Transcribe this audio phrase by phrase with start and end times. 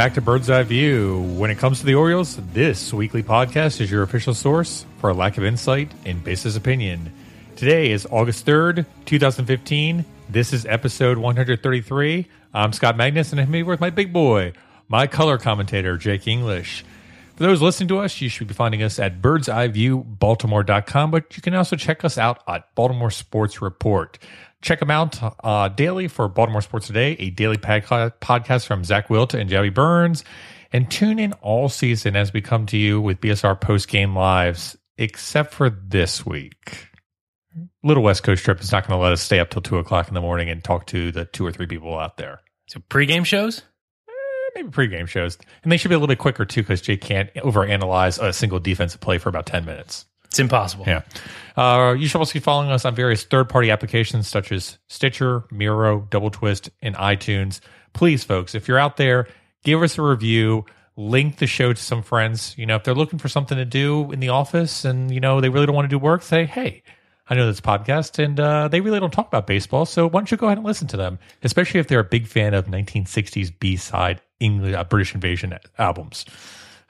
[0.00, 1.20] back to Bird's Eye View.
[1.36, 5.12] When it comes to the Orioles, this weekly podcast is your official source for a
[5.12, 7.12] lack of insight and basis opinion.
[7.54, 10.06] Today is August 3rd, 2015.
[10.30, 12.26] This is episode 133.
[12.54, 14.54] I'm Scott Magnus, and I'm here with my big boy,
[14.88, 16.82] my color commentator, Jake English.
[17.36, 21.54] For those listening to us, you should be finding us at birdseyeviewbaltimore.com, but you can
[21.54, 24.18] also check us out at Baltimore Sports Report.
[24.62, 27.84] Check them out uh, daily for Baltimore Sports Today, a daily pod-
[28.20, 30.22] podcast from Zach Wilt and Javi Burns.
[30.72, 34.76] And tune in all season as we come to you with BSR post game lives,
[34.98, 36.88] except for this week.
[37.82, 40.08] Little West Coast trip is not going to let us stay up till two o'clock
[40.08, 42.40] in the morning and talk to the two or three people out there.
[42.68, 43.62] So pregame shows?
[44.54, 45.38] Maybe pregame shows.
[45.62, 48.60] And they should be a little bit quicker too because Jake can't overanalyze a single
[48.60, 50.06] defensive play for about 10 minutes.
[50.30, 50.84] It's impossible.
[50.86, 51.02] Yeah.
[51.56, 55.44] Uh, you should also be following us on various third party applications such as Stitcher,
[55.50, 57.60] Miro, Double Twist, and iTunes.
[57.92, 59.26] Please, folks, if you're out there,
[59.64, 60.64] give us a review.
[60.96, 62.56] Link the show to some friends.
[62.56, 65.40] You know, if they're looking for something to do in the office and, you know,
[65.40, 66.82] they really don't want to do work, say, hey,
[67.28, 69.86] I know this podcast and uh, they really don't talk about baseball.
[69.86, 72.26] So why don't you go ahead and listen to them, especially if they're a big
[72.26, 76.24] fan of 1960s B side English, uh, British Invasion albums.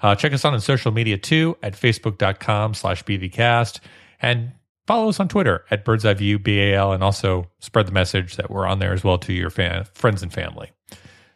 [0.02, 3.80] Uh, check us out on social media too at facebook.com slash bvcast
[4.20, 4.52] and
[4.86, 8.50] follow us on Twitter at Bird's Eye View BAL and also spread the message that
[8.50, 10.70] we're on there as well to your fan, friends and family.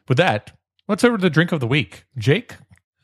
[0.09, 0.53] With that,
[0.89, 2.05] let's over to the drink of the week.
[2.19, 2.55] Jake,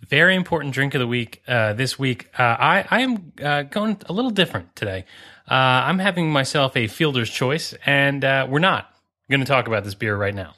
[0.08, 2.28] Very important drink of the week uh, this week.
[2.38, 5.04] Uh, I, I am uh, going a little different today.
[5.50, 8.92] Uh, I'm having myself a fielder's choice, and uh, we're not
[9.30, 10.54] going to talk about this beer right now.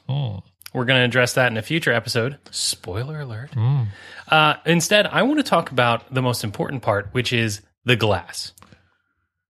[0.73, 2.37] We're going to address that in a future episode.
[2.51, 3.51] Spoiler alert.
[4.27, 8.53] Uh, instead, I want to talk about the most important part, which is the glass.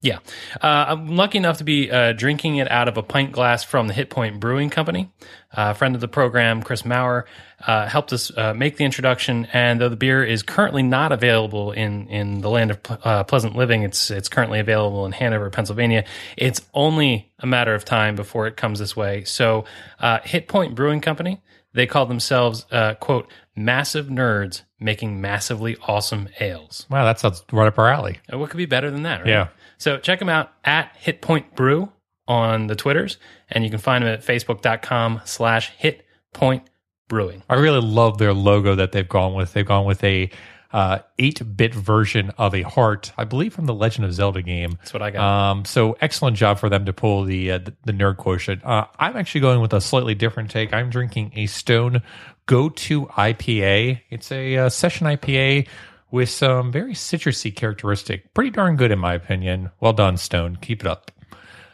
[0.03, 0.19] Yeah.
[0.61, 3.87] Uh, I'm lucky enough to be uh, drinking it out of a pint glass from
[3.87, 5.09] the Hit Point Brewing Company.
[5.49, 7.25] Uh, a friend of the program, Chris Maurer,
[7.65, 9.47] uh, helped us uh, make the introduction.
[9.53, 13.55] And though the beer is currently not available in, in the land of uh, pleasant
[13.55, 16.03] living, it's, it's currently available in Hanover, Pennsylvania.
[16.35, 19.23] It's only a matter of time before it comes this way.
[19.23, 19.63] So,
[20.01, 21.41] uh, Hit Point Brewing Company,
[21.71, 26.85] they call themselves, uh, quote, massive nerds making massively awesome ales.
[26.89, 28.19] wow, that sounds right up our alley.
[28.29, 29.29] What could be better than that, right?
[29.29, 29.47] Yeah.
[29.77, 31.91] So check them out at Hitpoint Brew
[32.27, 33.17] on the Twitters,
[33.49, 36.63] and you can find them at facebook.com slash hitpoint
[37.07, 37.43] brewing.
[37.49, 39.53] I really love their logo that they've gone with.
[39.53, 40.29] They've gone with a
[40.71, 44.71] uh, 8-bit version of a heart, I believe from the Legend of Zelda game.
[44.79, 45.21] That's what I got.
[45.21, 48.65] Um, so excellent job for them to pull the uh, the, the nerd quotient.
[48.65, 50.73] Uh, I'm actually going with a slightly different take.
[50.73, 52.01] I'm drinking a Stone
[52.47, 54.01] Go To IPA.
[54.09, 55.67] It's a uh, session IPA
[56.13, 58.35] with some very citrusy characteristic.
[58.35, 59.71] Pretty darn good in my opinion.
[59.79, 60.57] Well done, Stone.
[60.61, 61.09] Keep it up.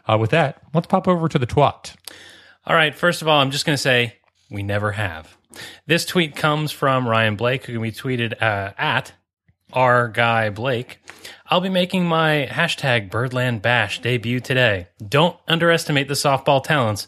[0.08, 1.94] Uh, with that, let's pop over to the twat.
[2.66, 4.16] All right, first of all, I'm just going to say
[4.50, 5.36] we never have.
[5.88, 9.12] This tweet comes from Ryan Blake, who can be tweeted uh, at
[9.74, 11.00] our guy Blake.
[11.48, 14.88] I'll be making my hashtag Birdland Bash debut today.
[15.06, 17.08] Don't underestimate the softball talents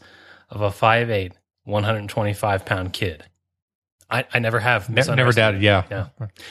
[0.50, 1.32] of a 5'8",
[1.64, 3.24] 125 pound kid.
[4.12, 4.90] I, I never have.
[4.90, 5.62] Ne- never doubted.
[5.62, 5.84] Yeah.
[5.90, 6.08] Yeah.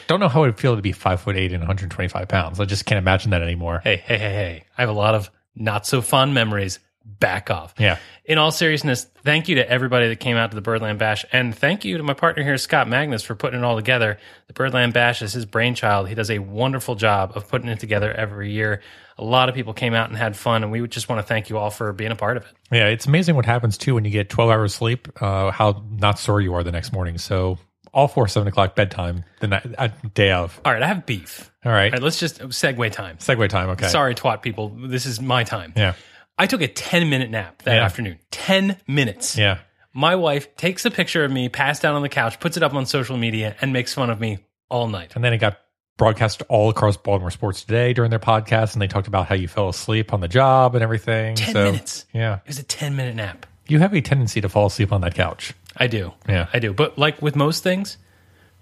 [0.06, 2.58] Don't know how it would feel to be five foot eight and 125 pounds.
[2.58, 3.80] I just can't imagine that anymore.
[3.84, 4.64] Hey, hey, hey, hey.
[4.76, 6.78] I have a lot of not so fun memories.
[7.04, 7.74] Back off.
[7.78, 7.98] Yeah.
[8.24, 11.24] In all seriousness, thank you to everybody that came out to the Birdland Bash.
[11.32, 14.18] And thank you to my partner here, Scott Magnus, for putting it all together.
[14.46, 16.08] The Birdland Bash is his brainchild.
[16.08, 18.80] He does a wonderful job of putting it together every year.
[19.20, 21.50] A lot of people came out and had fun, and we just want to thank
[21.50, 22.50] you all for being a part of it.
[22.72, 26.18] Yeah, it's amazing what happens too when you get 12 hours sleep, uh, how not
[26.18, 27.18] sore you are the next morning.
[27.18, 27.58] So,
[27.92, 30.58] all four, 7 o'clock bedtime the night, uh, day of.
[30.64, 31.52] All right, I have beef.
[31.64, 31.86] All right.
[31.86, 33.18] All right, let's just segue time.
[33.18, 33.68] Segue time.
[33.70, 33.88] Okay.
[33.88, 34.70] Sorry, twat people.
[34.70, 35.74] This is my time.
[35.76, 35.92] Yeah.
[36.38, 37.84] I took a 10 minute nap that Yeah.
[37.84, 38.18] afternoon.
[38.30, 39.36] 10 minutes.
[39.36, 39.58] Yeah.
[39.92, 42.72] My wife takes a picture of me, passed out on the couch, puts it up
[42.74, 44.38] on social media, and makes fun of me
[44.70, 45.14] all night.
[45.16, 45.58] And then it got
[45.96, 48.72] broadcast all across Baltimore Sports Today during their podcast.
[48.72, 51.36] And they talked about how you fell asleep on the job and everything.
[51.36, 52.06] 10 so, minutes.
[52.12, 52.36] Yeah.
[52.36, 53.46] It was a 10 minute nap.
[53.66, 55.54] You have a tendency to fall asleep on that couch.
[55.76, 56.12] I do.
[56.28, 56.48] Yeah.
[56.52, 56.72] I do.
[56.72, 57.98] But like with most things,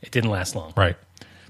[0.02, 0.72] it didn't last long.
[0.76, 0.96] Right.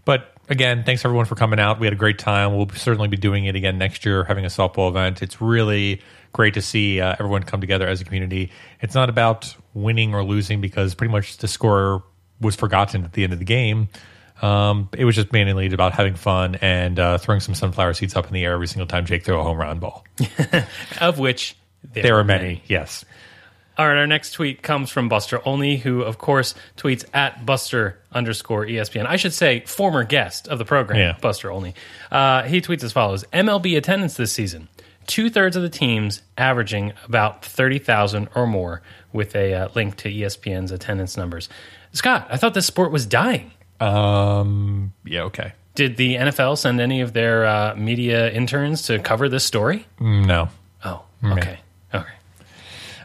[0.05, 1.81] But again, thanks everyone for coming out.
[1.81, 2.57] We had a great time.
[2.57, 5.23] We'll certainly be doing it again next year, having a softball event.
[5.23, 6.01] It's really
[6.33, 8.51] great to see uh, everyone come together as a community.
[8.81, 12.03] It's not about winning or losing because pretty much the score
[12.41, 13.89] was forgotten at the end of the game.
[14.41, 18.27] Um, it was just mainly about having fun and uh, throwing some sunflower seeds up
[18.27, 20.05] in the air every single time Jake threw a home run ball.
[21.01, 21.57] Of which
[21.93, 23.05] there, There are many, yes.
[23.77, 28.01] All right, our next tweet comes from Buster Olney, who of course tweets at Buster
[28.13, 29.07] underscore ESPN.
[29.07, 31.17] I should say former guest of the program, Yeah.
[31.21, 31.75] Buster Olney.
[32.11, 34.69] Uh, he tweets as follows: MLB attendance this season,
[35.07, 38.83] two thirds of the teams averaging about thirty thousand or more,
[39.13, 41.49] with a uh, link to ESPN's attendance numbers.
[41.93, 43.53] Scott, I thought this sport was dying.
[43.81, 45.53] Um, yeah, okay.
[45.75, 49.87] Did the NFL send any of their uh, media interns to cover this story?
[50.01, 50.49] No.
[50.85, 51.59] Oh, okay,
[51.95, 52.13] okay.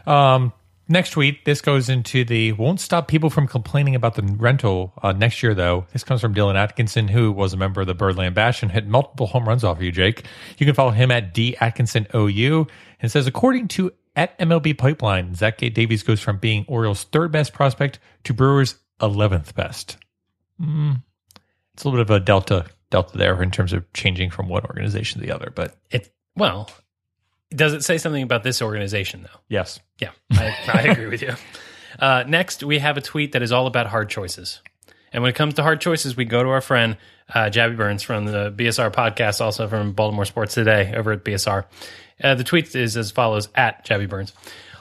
[0.06, 0.52] Um,
[0.86, 5.12] Next tweet, this goes into the won't stop people from complaining about the rental uh,
[5.12, 5.86] next year, though.
[5.94, 8.86] This comes from Dylan Atkinson, who was a member of the Birdland Bash and hit
[8.86, 10.26] multiple home runs off of you, Jake.
[10.58, 12.66] You can follow him at D Atkinson OU
[13.00, 17.54] and says, according to at MLB Pipeline, Zach Davies goes from being Orioles' third best
[17.54, 19.96] prospect to Brewers' 11th best.
[20.60, 21.02] Mm,
[21.74, 24.64] it's a little bit of a delta delta there in terms of changing from one
[24.64, 26.70] organization to the other, but It well,
[27.50, 29.40] does it say something about this organization though?
[29.48, 29.80] yes.
[30.00, 31.34] Yeah, I, I agree with you.
[31.98, 34.60] Uh, next, we have a tweet that is all about hard choices.
[35.12, 36.96] And when it comes to hard choices, we go to our friend
[37.32, 41.64] uh, Jabby Burns from the BSR podcast, also from Baltimore Sports Today over at BSR.
[42.22, 44.32] Uh, the tweet is as follows at Jabby Burns.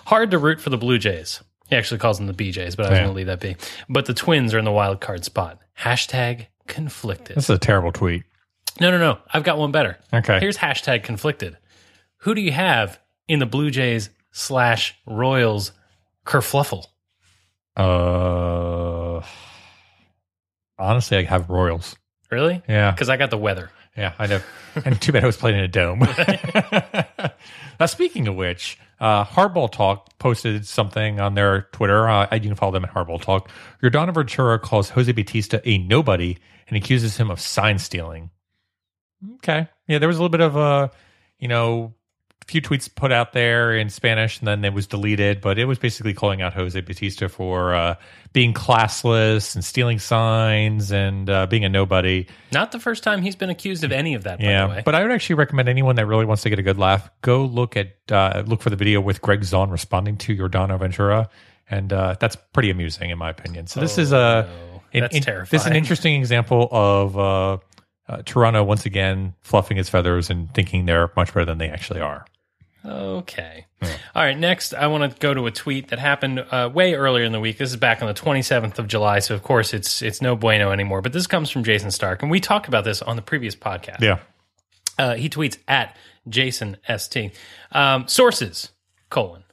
[0.08, 1.42] Hard to root for the Blue Jays.
[1.69, 3.04] He actually calls them the BJs, but I was Yeah.
[3.04, 3.56] going to leave that be.
[3.89, 5.60] But the Twins are in the wild card spot.
[5.80, 7.36] Hashtag conflicted.
[7.38, 8.24] This is a terrible tweet.
[8.81, 9.19] No, no, no.
[9.33, 9.98] I've got one better.
[10.13, 10.39] Okay.
[10.39, 11.57] Here's hashtag conflicted.
[12.18, 15.71] Who do you have in the Blue Jays slash Royals
[16.25, 16.86] kerfluffle?
[17.75, 19.21] Uh,
[20.77, 21.95] honestly, I have Royals.
[22.31, 22.62] Really?
[22.68, 22.92] Yeah.
[22.92, 23.69] Because I got the weather.
[23.95, 24.42] Yeah, I know.
[24.86, 26.00] and too bad I was playing in a dome.
[27.80, 32.07] now, speaking of which, uh, Hardball Talk posted something on their Twitter.
[32.07, 33.50] Uh, you can follow them at Hardball Talk.
[33.84, 36.38] Yordano Ventura calls Jose Bautista a nobody
[36.68, 38.31] and accuses him of sign stealing.
[39.36, 39.68] Okay.
[39.88, 40.92] Yeah, there was a little bit of a,
[41.38, 41.94] you know,
[42.48, 45.80] few tweets put out there in Spanish and then it was deleted, but it was
[45.80, 47.95] basically calling out Jose Bautista for uh,
[48.34, 52.28] being classless and stealing signs and uh, being a nobody.
[52.51, 54.81] Not the first time he's been accused of any of that, by the Yeah, way.
[54.86, 57.45] but I would actually recommend anyone that really wants to get a good laugh go
[57.45, 61.30] look at uh, look for the video with Greg Zaun responding to Yordano Ventura,
[61.69, 63.68] and uh, that's pretty amusing in my opinion.
[63.68, 64.22] So this is a no.
[64.50, 67.57] an- Oh, That's in- This is an interesting example of uh,
[68.07, 72.00] uh, Toronto once again fluffing its feathers and thinking they're much better than they actually
[72.01, 72.25] are.
[72.86, 73.66] Okay.
[73.82, 74.38] All right.
[74.38, 77.40] Next, I want to go to a tweet that happened uh, way earlier in the
[77.40, 77.58] week.
[77.58, 80.72] This is back on the 27th of July, so of course it's it's no bueno
[80.72, 81.02] anymore.
[81.02, 84.02] But this comes from Jayson Stark, and we talked about this on the previous podcast.
[84.02, 84.20] Yeah,
[84.98, 85.96] Uh, he tweets at
[86.28, 87.34] Jason St.
[87.72, 88.72] Um, sources
[89.10, 89.44] colon.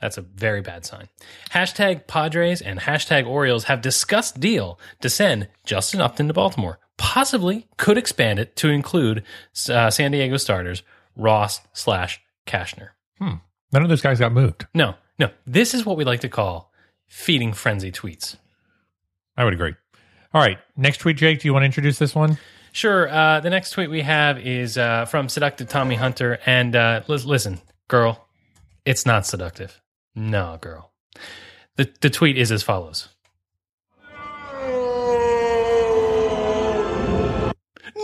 [0.00, 1.08] That's a very bad sign.
[1.50, 6.78] Hashtag Padres and hashtag Orioles have discussed deal to send Justin Upton to Baltimore.
[6.96, 9.24] Possibly could expand it to include
[9.68, 10.82] uh, San Diego starters
[11.16, 12.90] Ross slash Cashner.
[13.18, 13.34] Hmm.
[13.72, 14.66] None of those guys got moved.
[14.74, 15.30] No, no.
[15.46, 16.72] This is what we like to call
[17.06, 18.36] feeding frenzy tweets.
[19.36, 19.74] I would agree.
[20.34, 21.40] All right, next tweet, Jake.
[21.40, 22.38] Do you want to introduce this one?
[22.72, 23.08] Sure.
[23.08, 26.38] Uh, the next tweet we have is uh, from seductive Tommy Hunter.
[26.46, 28.26] And uh, lis- listen, girl,
[28.84, 29.80] it's not seductive.
[30.14, 30.90] No, girl.
[31.76, 33.08] The, the tweet is as follows.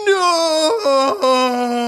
[0.06, 1.87] No!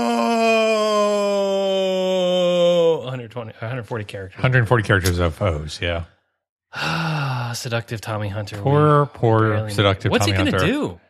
[3.34, 4.36] 120, 140 characters.
[4.38, 5.78] 140 characters of foes.
[5.82, 6.04] Yeah,
[6.72, 8.60] Ah, seductive Tommy Hunter.
[8.62, 10.10] poor, poor, barely seductive.
[10.10, 10.72] What's Tommy he going to Hunter.
[10.72, 11.00] do?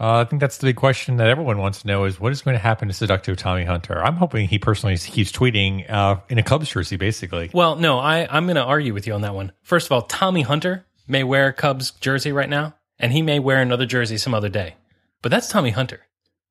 [0.00, 2.42] Uh, I think that's the big question that everyone wants to know is what is
[2.42, 4.02] going to happen to seductive Tommy Hunter?
[4.02, 7.50] I'm hoping he personally keeps tweeting uh, in a Cubs jersey, basically.
[7.54, 9.52] Well, no, I, I'm going to argue with you on that one.
[9.62, 13.38] First of all, Tommy Hunter may wear a Cubs jersey right now, and he may
[13.38, 14.74] wear another jersey some other day.
[15.20, 16.00] But that's Tommy Hunter.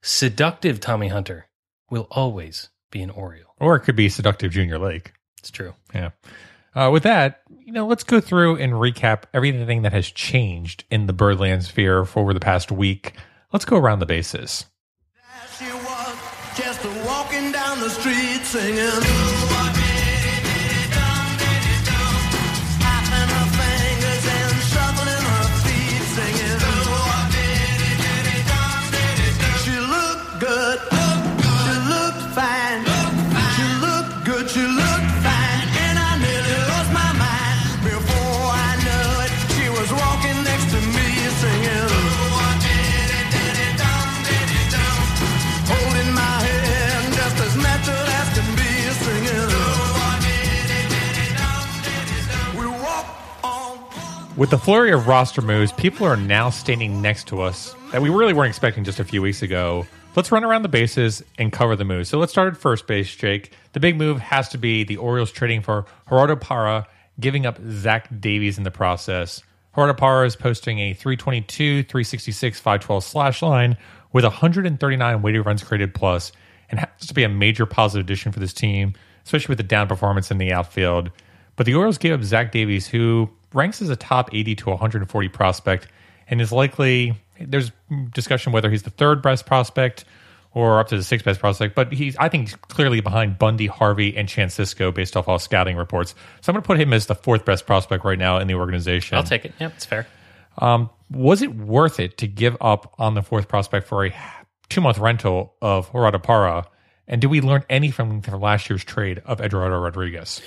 [0.02, 1.48] Seductive Tommy Hunter
[1.90, 3.51] will always be an Oriole.
[3.62, 5.14] Or it could be seductive Junior Lake.
[5.38, 5.74] It's true.
[5.94, 6.10] Yeah.
[6.74, 11.06] Uh, with that, you know, let's go through and recap everything that has changed in
[11.06, 13.14] the Birdland sphere for over the past week.
[13.54, 14.66] Let's go around the bases.
[15.58, 16.18] She was
[16.58, 19.61] just walking down the street singing.
[54.38, 58.10] With the flurry of roster moves, people are now standing next to us that we
[58.10, 59.86] really weren't expecting just a few weeks ago.
[60.16, 62.08] Let's run around the bases and cover the moves.
[62.08, 63.52] So let's start at first base, Jake.
[63.74, 66.88] The big move has to be the Orioles trading for Gerardo Parra,
[67.20, 69.44] giving up Zach Davies in the process.
[69.76, 73.76] Gerardo Parra is posting a 322, 366, 512 slash line
[74.14, 76.32] with 139 weighted runs created plus
[76.70, 78.94] and has to be a major positive addition for this team,
[79.26, 81.12] especially with the down performance in the outfield.
[81.58, 85.28] But the Orioles gave up Zach Davies, who ranks as a top 80 to 140
[85.30, 85.88] prospect
[86.28, 87.72] and is likely, there's
[88.14, 90.06] discussion whether he's the third best prospect
[90.54, 94.18] or up to the sixth best prospect, but he's, I think, clearly behind Bundy, Harvey,
[94.18, 96.14] and Chance Sisco based off all scouting reports.
[96.42, 98.56] So I'm going to put him as the fourth best prospect right now in the
[98.56, 99.18] organization.
[99.18, 99.54] I'll take it.
[99.60, 100.08] Yeah, it's fair.
[100.58, 104.14] Um, was it worth it to give up on the fourth prospect for a
[104.70, 106.66] two month rental of Gerardo Parra?
[107.08, 110.42] And did we learn anything from last year's trade of Eduardo Rodriguez?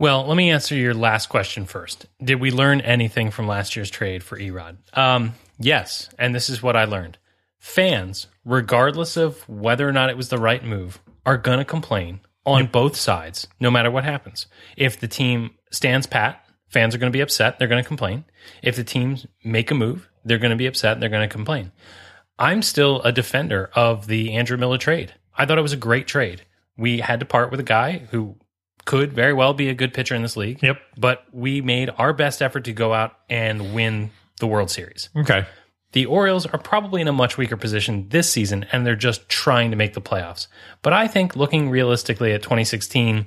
[0.00, 2.06] Well, let me answer your last question first.
[2.22, 4.76] Did we learn anything from last year's trade for Erod?
[4.96, 7.18] Um, yes, and this is what I learned.
[7.58, 12.20] Fans, regardless of whether or not it was the right move, are going to complain
[12.46, 14.46] on both sides, no matter what happens.
[14.76, 17.58] If the team stands pat, fans are going to be upset.
[17.58, 18.24] They're going to complain.
[18.62, 21.00] If the teams make a move, they're going to be upset.
[21.00, 21.72] They're going to complain.
[22.38, 25.12] I'm still a defender of the Andrew Miller trade.
[25.36, 26.42] I thought it was a great trade.
[26.76, 28.36] We had to part with a guy who
[28.88, 30.62] could very well be a good pitcher in this league.
[30.62, 30.80] Yep.
[30.96, 35.10] But we made our best effort to go out and win the World Series.
[35.14, 35.44] Okay.
[35.92, 39.72] The Orioles are probably in a much weaker position this season, and they're just trying
[39.72, 40.46] to make the playoffs.
[40.80, 43.26] But I think looking realistically at 2016,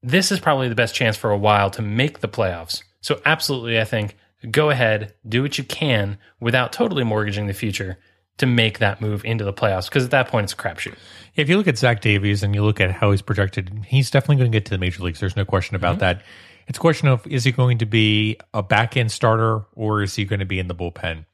[0.00, 2.84] this is probably the best chance for a while to make the playoffs.
[3.00, 4.16] So, absolutely, I think
[4.48, 7.98] go ahead, do what you can without totally mortgaging the future
[8.38, 10.96] to make that move into the playoffs because at that point it's a crapshoot.
[11.36, 14.36] If you look at Zach Davies and you look at how he's projected, he's definitely
[14.36, 15.20] going to get to the major leagues.
[15.20, 16.22] There's no question about that.
[16.66, 20.14] It's a question of is he going to be a back end starter or is
[20.14, 21.26] he going to be in the bullpen?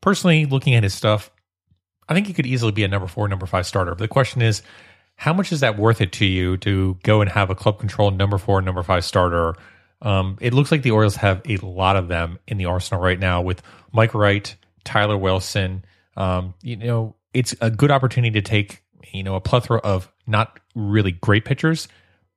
[0.00, 1.30] Personally, looking at his stuff,
[2.08, 3.92] I think he could easily be a number four, number five starter.
[3.92, 4.62] But the question is,
[5.16, 8.16] how much is that worth it to you to go and have a club controlled
[8.16, 9.54] number four, number five starter?
[10.02, 13.18] Um, it looks like the Orioles have a lot of them in the arsenal right
[13.18, 15.84] now with Mike Wright, Tyler Wilson.
[16.20, 20.60] Um, you know, it's a good opportunity to take, you know, a plethora of not
[20.74, 21.88] really great pitchers,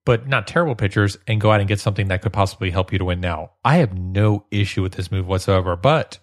[0.06, 2.98] but not terrible pitchers and go out and get something that could possibly help you
[3.00, 3.52] to win now.
[3.66, 6.18] I have no issue with this move whatsoever, but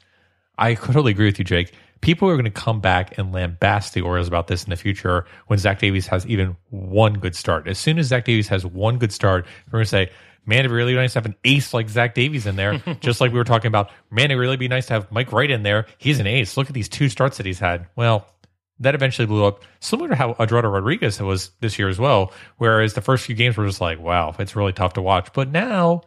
[0.56, 1.74] I totally agree with you, Jake.
[2.00, 5.26] People are going to come back and lambast the Orioles about this in the future
[5.48, 7.68] when Zach Davies has even one good start.
[7.68, 10.10] As soon as Zach Davies has one good start, we're going to say,
[10.46, 12.78] man, it'd be really nice to have an ace like Zach Davies in there.
[13.00, 15.50] Just like we were talking about, man, it'd really be nice to have Mike Wright
[15.50, 15.86] in there.
[15.98, 16.56] He's an ace.
[16.56, 17.86] Look at these two starts that he's had.
[17.96, 18.26] Well,
[18.80, 22.32] that eventually blew up, similar to how Eduardo Rodriguez was this year as well.
[22.56, 25.32] Whereas the first few games were just like, wow, it's really tough to watch.
[25.34, 26.02] But now,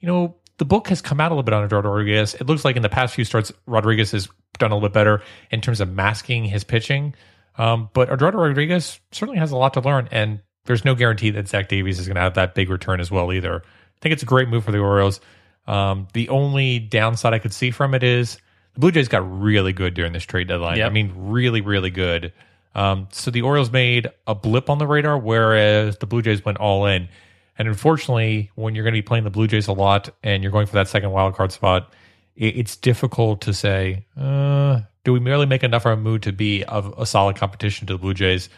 [0.00, 2.34] you know, the book has come out a little bit on Eduardo Rodriguez.
[2.34, 5.22] It looks like in the past few starts, Rodriguez has done a little bit better
[5.50, 7.14] in terms of masking his pitching.
[7.58, 11.48] Um, but Eduardo Rodriguez certainly has a lot to learn, and there's no guarantee that
[11.48, 13.56] Zach Davies is going to have that big return as well either.
[13.56, 15.20] I think it's a great move for the Orioles.
[15.66, 18.38] Um, the only downside I could see from it is
[18.74, 20.78] the Blue Jays got really good during this trade deadline.
[20.78, 20.90] Yep.
[20.90, 22.32] I mean, really, really good.
[22.74, 26.58] Um, so the Orioles made a blip on the radar, whereas the Blue Jays went
[26.58, 27.08] all in.
[27.56, 30.50] And unfortunately, when you're going to be playing the Blue Jays a lot and you're
[30.50, 31.92] going for that second wild card spot,
[32.36, 36.64] it's difficult to say, uh, do we merely make enough of a move to be
[36.64, 38.48] of a solid competition to the Blue Jays?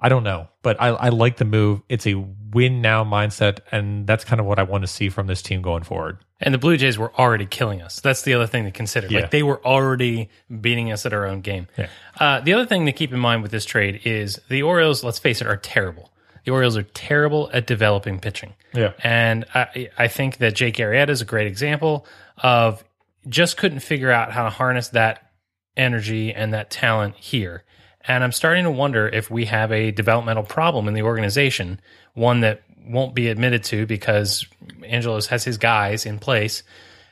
[0.00, 1.82] I don't know, but I, I like the move.
[1.88, 5.26] It's a win now mindset, and that's kind of what I want to see from
[5.26, 6.18] this team going forward.
[6.40, 7.98] And the Blue Jays were already killing us.
[8.00, 9.08] That's the other thing to consider.
[9.08, 9.22] Yeah.
[9.22, 11.66] Like they were already beating us at our own game.
[11.76, 11.88] Yeah.
[12.18, 15.18] Uh, the other thing to keep in mind with this trade is the Orioles, let's
[15.18, 16.12] face it, are terrible.
[16.44, 18.54] The Orioles are terrible at developing pitching.
[18.72, 18.92] Yeah.
[19.02, 22.06] And I, I think that Jake Arrieta is a great example
[22.38, 22.84] of
[23.28, 25.32] just couldn't figure out how to harness that
[25.76, 27.64] energy and that talent here.
[28.08, 31.78] And I'm starting to wonder if we have a developmental problem in the organization,
[32.14, 34.46] one that won't be admitted to because
[34.82, 36.62] Angelos has his guys in place.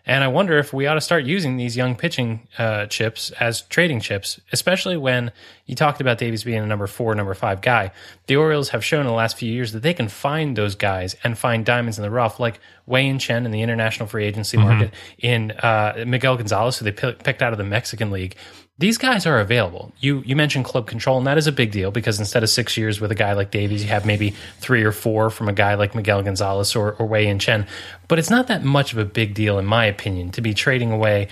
[0.09, 3.63] And I wonder if we ought to start using these young pitching uh, chips as
[3.63, 5.33] trading chips, especially when
[5.67, 7.91] you talked about Davies being a number four, number five guy.
[8.29, 11.17] The Orioles have shown in the last few years that they can find those guys
[11.25, 14.95] and find diamonds in the rough, like Wei Chen in the international free agency market,
[15.19, 18.37] in uh, Miguel Gonzalez, who they pi- picked out of the Mexican League.
[18.79, 19.93] These guys are available.
[20.01, 22.77] You you mentioned club control, and that is a big deal because instead of six
[22.77, 25.75] years with a guy like Davies, you have maybe three or four from a guy
[25.77, 27.67] like Miguel Gonzalez or, or Wei-Yin Chen.
[28.07, 30.93] But it's not that much of a big deal, in my opinion, to be trading
[30.93, 31.29] away.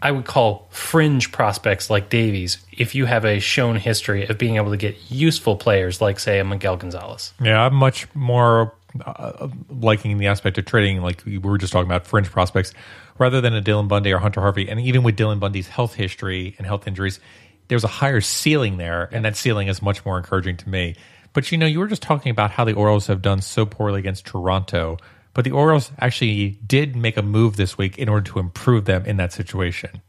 [0.00, 4.56] I would call fringe prospects like Davies if you have a shown history of being
[4.56, 7.32] able to get useful players like, say, a Miguel Gonzalez.
[7.40, 8.74] Yeah, I'm much more
[9.04, 12.72] uh, liking the aspect of trading, like we were just talking about fringe prospects,
[13.18, 14.68] rather than a Dylan Bundy or Hunter Harvey.
[14.68, 17.20] And even with Dylan Bundy's health history and health injuries,
[17.68, 20.96] there's a higher ceiling there, and that ceiling is much more encouraging to me.
[21.32, 23.98] But you know, you were just talking about how the Orioles have done so poorly
[23.98, 24.98] against Toronto,
[25.32, 29.04] but the Orioles actually did make a move this week in order to improve them
[29.04, 30.00] in that situation.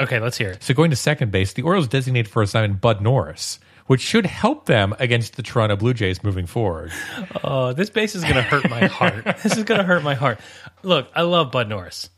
[0.00, 0.62] Okay, let's hear it.
[0.62, 3.60] So going to second base, the Orioles designated for assignment Bud Norris,
[3.90, 6.92] which should help them against the Toronto Blue Jays moving forward.
[7.42, 9.24] Oh, this base is going to hurt my heart.
[9.42, 10.38] this is going to hurt my heart.
[10.84, 12.08] Look, I love Bud Norris,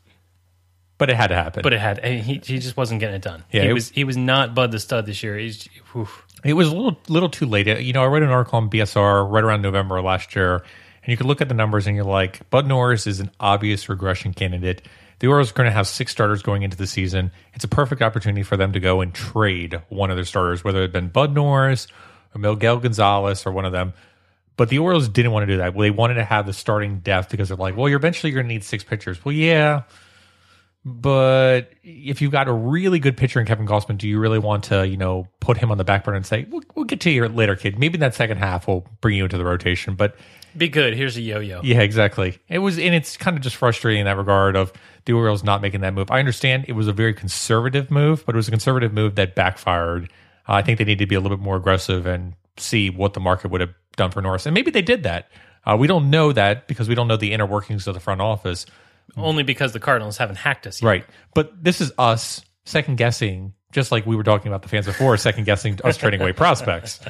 [0.99, 1.63] But it had to happen.
[1.63, 3.43] but it had he he just wasn't getting it done.
[3.51, 5.35] Yeah, he it- was he was not Bud the stud this year.
[5.35, 6.27] He's oof.
[6.45, 7.65] It was a little little too late.
[7.65, 11.17] You know, I read an article on BSR right around November last year, and you
[11.17, 14.83] could look at the numbers and you're like, Bud Norris is an obvious regression candidate.
[15.23, 17.31] The Orioles are going to have six starters going into the season.
[17.53, 20.79] It's a perfect opportunity for them to go and trade one of their starters, whether
[20.79, 21.87] it had been Bud Norris
[22.35, 23.93] or Miguel Gonzalez or one of them.
[24.57, 25.77] But the Orioles didn't want to do that.
[25.77, 28.49] They wanted to have the starting depth because they're like, well, you're eventually going to
[28.49, 29.23] need six pitchers.
[29.23, 29.83] Well, yeah,
[30.83, 34.65] but if you've got a really good pitcher in Kevin Gausman, do you really want
[34.65, 37.09] to, you know, put him on the back burner and say, we'll, we'll get to
[37.09, 37.79] you later, kid.
[37.79, 39.95] Maybe in that second half we'll bring you into the rotation.
[39.95, 40.17] But
[40.57, 40.93] be good.
[40.93, 41.61] Here's a yo-yo.
[41.63, 42.37] yeah, exactly.
[42.49, 44.73] It was, and it's kind of just frustrating in that regard of
[45.05, 46.09] the Orioles not making that move.
[46.11, 49.35] I understand it was a very conservative move, but it was a conservative move that
[49.35, 50.05] backfired.
[50.47, 53.13] Uh, I think they need to be a little bit more aggressive and see what
[53.13, 54.45] the market would have done for Norris.
[54.45, 55.29] And maybe they did that.
[55.65, 58.21] Uh, we don't know that because we don't know the inner workings of the front
[58.21, 58.65] office.
[59.15, 60.87] Only because the Cardinals haven't hacked us yet.
[60.87, 61.05] Right.
[61.33, 65.15] But this is us second guessing, just like we were talking about the fans before,
[65.17, 66.99] second guessing us trading away prospects.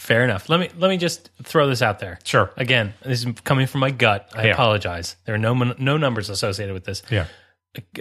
[0.00, 0.48] Fair enough.
[0.48, 2.18] Let me let me just throw this out there.
[2.24, 2.50] Sure.
[2.56, 4.30] Again, this is coming from my gut.
[4.34, 4.52] I Yeah.
[4.54, 5.16] apologize.
[5.26, 7.02] There are no mon- no numbers associated with this.
[7.10, 7.26] Yeah.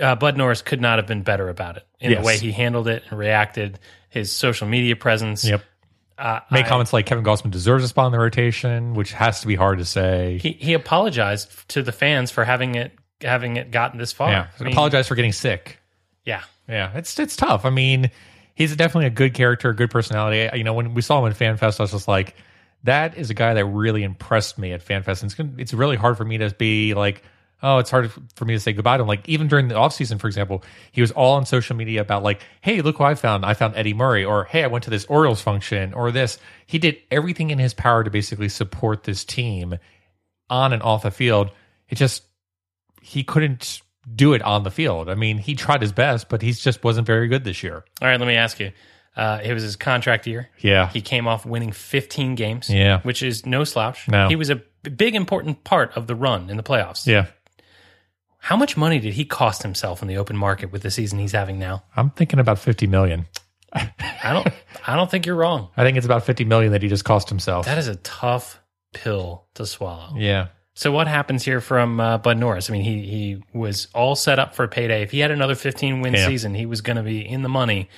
[0.01, 2.21] uh, Bud Norris could not have been better about it in Yes.
[2.21, 3.79] the way he handled it and reacted.
[4.09, 5.43] His social media presence.
[5.45, 5.61] Yep.
[6.17, 9.41] Uh, Make I- comments like Kevin Gausman deserves a spot in the rotation, which has
[9.41, 10.39] to be hard to say.
[10.41, 14.31] he he apologized to the fans for having it having it gotten this far.
[14.31, 14.47] yeah.
[14.59, 15.79] I mean, Apologize for getting sick.
[16.23, 16.43] Yeah.
[16.69, 16.91] Yeah.
[16.95, 17.65] It's it's tough.
[17.65, 18.09] I mean,
[18.59, 20.55] he's definitely a good character, a good personality.
[20.55, 22.35] You know, when we saw him in FanFest, I was just like,
[22.83, 25.23] that is a guy that really impressed me at FanFest.
[25.23, 27.23] And it's gonna, it's really hard for me to be like,
[27.63, 29.07] oh, it's hard for me to say goodbye to him.
[29.07, 32.41] Like even during the offseason, for example, he was all on social media about like,
[32.61, 33.45] hey, look who I found.
[33.45, 36.37] I found Eddie Murray, or hey, I went to this Orioles function, or this.
[36.67, 39.77] He did everything in his power to basically support this team
[40.49, 41.51] on and off the field.
[41.87, 42.23] It just
[43.01, 43.81] he couldn't
[44.15, 45.09] do it on the field.
[45.09, 47.83] I mean, he tried his best, but he just wasn't very good this year.
[48.01, 48.19] All right.
[48.19, 48.71] Let me ask you.
[49.15, 50.49] Uh, it was his contract year.
[50.59, 50.87] Yeah.
[50.89, 52.69] He came off winning 15 games.
[52.69, 53.01] Yeah.
[53.01, 54.07] Which is no slouch.
[54.07, 54.29] No.
[54.29, 57.05] He was a big important part of the run in the playoffs.
[57.05, 57.25] Yeah.
[58.37, 61.33] How much money did he cost himself in the open market with the season he's
[61.33, 61.83] having now?
[61.97, 63.25] I'm thinking about 50 million.
[63.73, 64.47] I don't.
[64.87, 65.69] I don't think you're wrong.
[65.77, 67.65] I think it's about 50 million that he just cost himself.
[67.65, 68.61] That is a tough
[68.93, 70.15] pill to swallow.
[70.17, 70.47] yeah.
[70.79, 72.69] So what happens here from uh, Bud Norris?
[72.69, 75.01] I mean, he he was all set up for payday.
[75.01, 76.25] If he had another 15 win Yeah.
[76.25, 77.89] season, he was going to be in the money.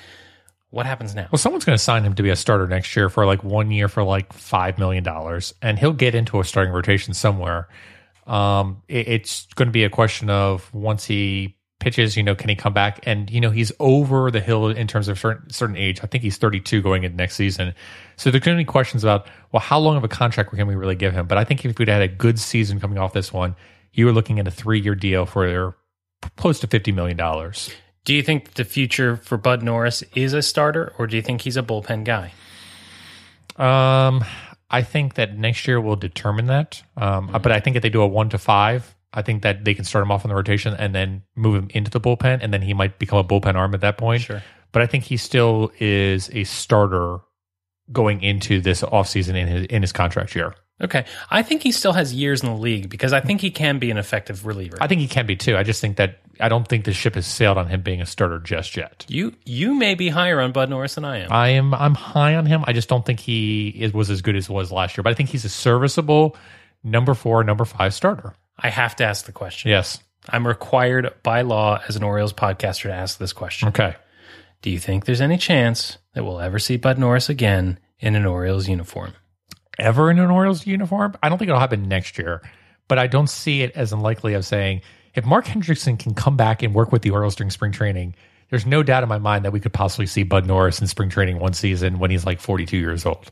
[0.72, 1.28] What happens now?
[1.32, 3.70] Well, someone's going to sign him to be a starter next year for like one
[3.70, 5.06] year for like $5 million,
[5.62, 7.68] and he'll get into a starting rotation somewhere.
[8.26, 12.48] Um, it- it's going to be a question of once he pitches, you know, can
[12.48, 13.00] he come back?
[13.04, 16.00] And, you know, he's over the hill in terms of certain, certain age.
[16.02, 17.74] I think he's 32 going into next season.
[18.16, 20.76] So there's going to be questions about, well, how long of a contract can we
[20.76, 21.28] really give him?
[21.28, 23.56] But I think if we'd had a good season coming off this one,
[23.92, 25.76] you were looking at a three year deal for
[26.38, 27.18] close to $50 million.
[28.06, 31.42] Do you think the future for Bud Norris is a starter, or do you think
[31.42, 32.32] he's a bullpen guy?
[33.58, 34.24] Um,
[34.70, 36.82] I think that next year will determine that.
[36.98, 37.42] Um, Mm-hmm.
[37.42, 39.84] but I think if they do a one to five, I think that they can
[39.84, 42.62] start him off in the rotation and then move him into the bullpen, and then
[42.62, 44.22] he might become a bullpen arm at that point.
[44.22, 44.42] Sure.
[44.72, 47.20] But I think he still is a starter
[47.92, 50.56] going into this offseason in his in his contract year.
[50.82, 53.78] Okay, I think he still has years in the league because I think he can
[53.78, 54.78] be an effective reliever.
[54.82, 55.56] I think he can be too.
[55.56, 58.06] I just think that I don't think the ship has sailed on him being a
[58.06, 59.06] starter just yet.
[59.08, 61.32] you you may be higher on Bud Norris than I am.
[61.32, 62.64] I am I'm high on him.
[62.66, 65.04] I just don't think he is, was as good as he was last year.
[65.04, 66.36] But I think he's a serviceable
[66.84, 68.34] number four, number five starter.
[68.58, 69.72] I have to ask the question.
[69.72, 70.00] Yes.
[70.30, 73.70] I'm required by law as an Orioles podcaster to ask this question.
[73.70, 73.96] Okay.
[74.62, 78.26] Do you think there's any chance that we'll ever see Bud Norris again in an
[78.26, 79.14] Orioles uniform?
[79.82, 81.16] ever in an Orioles uniform.
[81.22, 82.42] I don't think it'll happen next year,
[82.88, 84.82] but I don't see it as unlikely of saying
[85.16, 88.16] if Mark Hendrickson can come back and work with the Orioles during spring training,
[88.50, 91.10] there's no doubt in my mind that we could possibly see Bud Norris in spring
[91.10, 93.32] training one season when he's like 42 years old.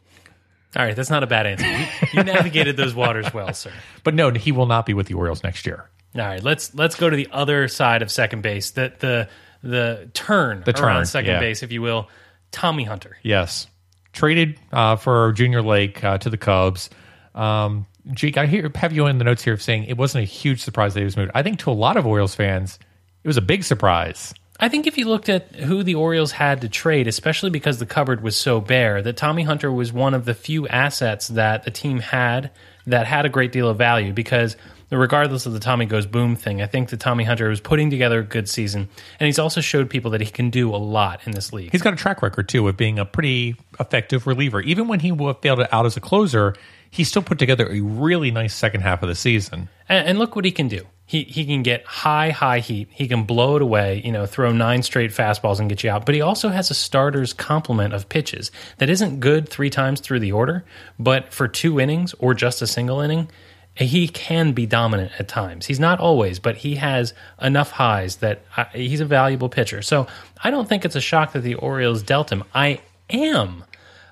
[0.75, 1.65] All right, that's not a bad answer.
[1.67, 3.71] You, you navigated those waters well, sir.
[4.03, 5.89] But no, he will not be with the Orioles next year.
[6.15, 8.71] All right, let's let's go to the other side of second base.
[8.71, 9.29] The the
[9.63, 11.39] the turn The around turn, second yeah.
[11.39, 12.07] base, if you will.
[12.51, 13.17] Tommy Hunter.
[13.23, 13.67] Yes.
[14.13, 16.89] Traded uh, for Junior Lake uh, to the Cubs.
[17.35, 20.25] Um, Jake, I hear have you in the notes here of saying it wasn't a
[20.25, 21.31] huge surprise that he was moved.
[21.35, 22.79] I think to a lot of Orioles fans,
[23.23, 24.33] it was a big surprise.
[24.59, 27.85] I think if you looked at who the Orioles had to trade, especially because the
[27.85, 31.71] cupboard was so bare, that Tommy Hunter was one of the few assets that the
[31.71, 32.51] team had
[32.85, 34.57] that had a great deal of value because
[34.91, 38.19] regardless of the Tommy goes boom thing, I think that Tommy Hunter was putting together
[38.19, 41.31] a good season, and he's also showed people that he can do a lot in
[41.31, 41.71] this league.
[41.71, 44.59] He's got a track record too of being a pretty effective reliever.
[44.61, 46.55] Even when he failed out as a closer,
[46.89, 49.69] he still put together a really nice second half of the season.
[49.87, 50.85] And, and look what he can do.
[51.09, 52.87] He he can get high high heat.
[52.91, 53.99] He can blow it away.
[54.05, 56.05] You know, throw nine straight fastballs and get you out.
[56.05, 60.19] But he also has a starter's complement of pitches that isn't good three times through
[60.19, 60.65] the order,
[60.99, 63.27] but for two innings or just a single inning.
[63.73, 65.65] He can be dominant at times.
[65.65, 69.81] He's not always, but he has enough highs that I, he's a valuable pitcher.
[69.81, 70.05] So
[70.43, 72.43] I don't think it's a shock that the Orioles dealt him.
[72.53, 73.63] I am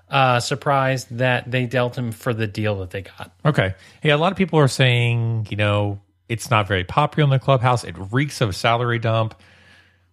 [0.10, 3.32] uh, surprised that they dealt him for the deal that they got.
[3.46, 3.76] Okay.
[4.02, 7.40] Yeah, a lot of people are saying, you know, it's not very popular in the
[7.40, 7.84] clubhouse.
[7.84, 9.40] It reeks of a salary dump.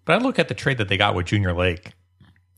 [0.05, 1.93] But I look at the trade that they got with Junior Lake,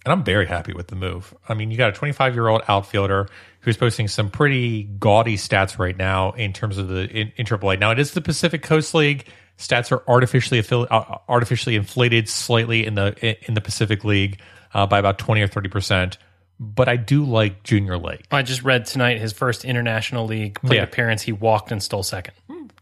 [0.04, 1.32] and I'm very happy with the move.
[1.48, 3.28] I mean, you got a 25 year old outfielder
[3.60, 7.78] who's posting some pretty gaudy stats right now in terms of the in, in AAA.
[7.78, 9.26] Now, it is the Pacific Coast League.
[9.58, 14.40] Stats are artificially affili- uh, artificially inflated slightly in the in the Pacific League
[14.74, 16.18] uh, by about 20 or 30 percent
[16.58, 18.24] but I do like Junior Lake.
[18.30, 20.84] I just read tonight his first international league plate Yeah.
[20.84, 21.20] appearance.
[21.20, 22.32] He walked and stole second.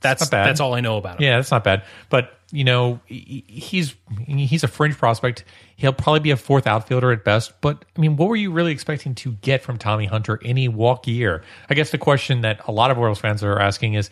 [0.04, 0.46] That's not bad.
[0.46, 1.24] that's all I know about him.
[1.24, 1.82] Yeah, that's not bad.
[2.10, 3.96] But you know, he's
[4.28, 5.44] he's a fringe prospect.
[5.76, 7.52] He'll probably be a fourth outfielder at best.
[7.60, 11.08] But I mean, what were you really expecting to get from Tommy Hunter any walk
[11.08, 11.42] year?
[11.68, 14.10] I guess the question that a lot of Orioles fans are asking is,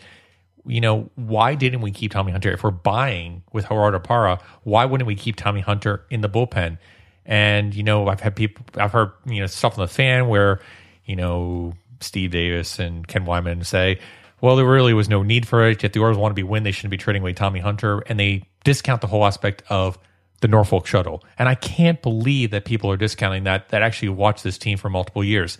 [0.65, 2.51] you know, why didn't we keep Tommy Hunter?
[2.51, 6.79] If we're buying with Gerardo Parra, why wouldn't we keep Tommy Hunter in the bullpen?
[7.25, 10.59] And you know, I've had people, I've heard you know stuff on the fan where
[11.05, 13.99] you know Steve Davis and Ken Weinman say,
[14.43, 15.85] well, there really was no need for it.
[15.85, 18.19] If the Orioles want to be win, they shouldn't be trading away Tommy Hunter, and
[18.19, 19.97] they discount the whole aspect of
[20.41, 21.23] the Norfolk Shuttle.
[21.39, 24.89] And I can't believe that people are discounting that that actually watched this team for
[24.89, 25.57] multiple years.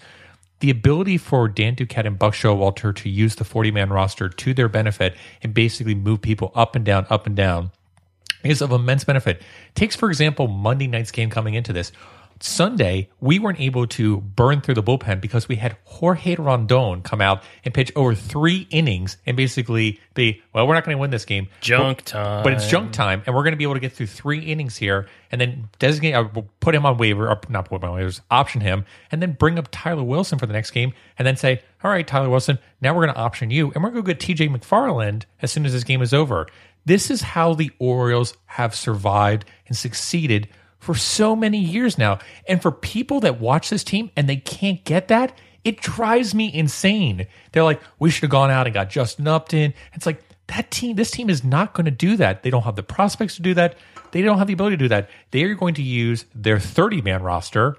[0.60, 4.54] The ability for Dan Duquette and Buck Showalter to use the 40 man roster to
[4.54, 7.72] their benefit and basically move people up and down, up and down
[8.44, 9.42] is of immense benefit.
[9.76, 11.94] Takes, for example, Monday night's game coming into this.
[12.46, 17.22] Sunday, we weren't able to burn through the bullpen because we had Jorge Rondon come
[17.22, 21.10] out and pitch over three innings and basically be, well, we're not going to win
[21.10, 21.48] this game.
[21.62, 22.44] Junk But- time.
[22.44, 24.76] But it's junk time, and we're going to be able to get through three innings
[24.76, 26.28] here and then designate, uh,
[26.60, 29.58] put him on waiver, or not put him on waivers, option him, and then bring
[29.58, 32.94] up Tyler Wilson for the next game and then say, all right, Tyler Wilson, now
[32.94, 35.66] we're going to option you, and we're going to go get TJ McFarland as soon
[35.66, 36.48] as this game is over.
[36.84, 40.50] This is how the Orioles have survived and succeeded
[40.84, 42.20] for so many years now.
[42.48, 46.54] And for people that watch this team and they can't get that, it drives me
[46.54, 47.28] insane.
[47.52, 49.74] They're like, we should have gone out and got Justin Upton.
[49.94, 52.44] It's like, that team, this team is not going to do that.
[52.44, 53.78] They don't have the prospects to do that.
[54.12, 55.10] They don't have the ability to do that.
[55.32, 57.78] They are going to use their 30 man roster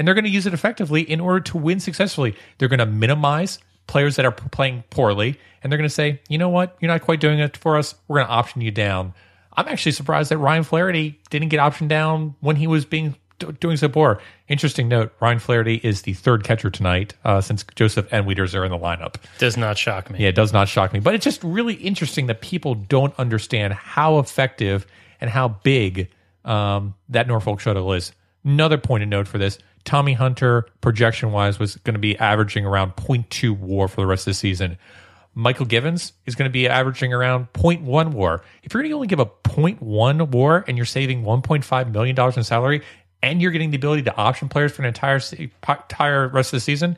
[0.00, 2.34] and they're going to use it effectively in order to win successfully.
[2.56, 6.38] They're going to minimize players that are playing poorly, and they're going to say, you
[6.38, 7.94] know what, you're not quite doing it for us.
[8.08, 9.12] We're going to option you down.
[9.60, 13.14] I'm actually surprised that Ryan Flaherty didn't get optioned down when he was being
[13.60, 14.20] doing so poor.
[14.48, 18.64] Interesting note: Ryan Flaherty is the third catcher tonight uh, since Joseph and Wieters are
[18.64, 19.16] in the lineup.
[19.38, 20.20] Does not shock me.
[20.20, 23.74] Yeah, it does not shock me, but it's just really interesting that people don't understand
[23.74, 24.86] how effective
[25.20, 26.08] and how big
[26.46, 28.12] um, that Norfolk shuttle is.
[28.42, 32.64] Another point of note for this: Tommy Hunter, projection wise, was going to be averaging
[32.64, 34.78] around 0.2 WAR for the rest of the season.
[35.36, 38.42] Mychal Givens is going to be averaging around 0.1 WAR.
[38.62, 42.36] If you're going to only give a 0.1 WAR and you're saving 1.5 million dollars
[42.36, 42.82] in salary,
[43.22, 45.20] and you're getting the ability to option players for an entire
[45.62, 46.96] entire rest of the season,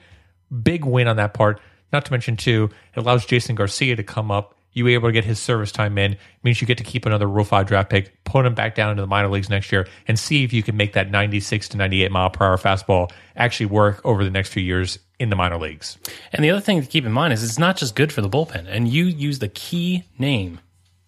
[0.62, 1.60] big win on that part.
[1.92, 4.54] Not to mention too, it allows Jason Garcia to come up.
[4.74, 6.16] You able to get his service time in.
[6.42, 9.02] Means you get to keep another Rule Five draft pick, put him back down into
[9.02, 12.10] the minor leagues next year, and see if you can make that 96 to 98
[12.10, 15.98] mile per hour fastball actually work over the next few years in the minor leagues.
[16.32, 18.28] And the other thing to keep in mind is it's not just good for the
[18.28, 18.66] bullpen.
[18.68, 20.58] And you use the key name,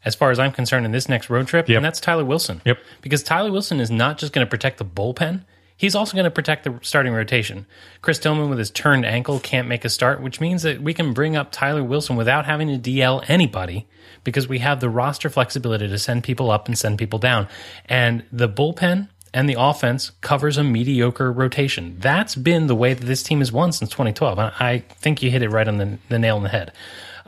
[0.05, 1.77] as far as I'm concerned, in this next road trip, Yep.
[1.77, 2.63] and that's Tyler Wilson.
[2.65, 2.79] Yep.
[3.03, 5.45] Because Tyler Wilson is not just going to protect the bullpen,
[5.77, 7.67] he's also going to protect the starting rotation.
[8.03, 11.13] Chris Tillman, with his turned ankle, can't make a start, which means that we can
[11.13, 13.89] bring up Tyler Wilson without having to DL anybody
[14.23, 17.49] because we have the roster flexibility to send people up and send people down.
[17.87, 21.97] And the bullpen and the offense covers a mediocre rotation.
[21.99, 24.39] That's been the way that this team has won since 2012.
[24.39, 26.73] I think you hit it right on the, the nail on the head.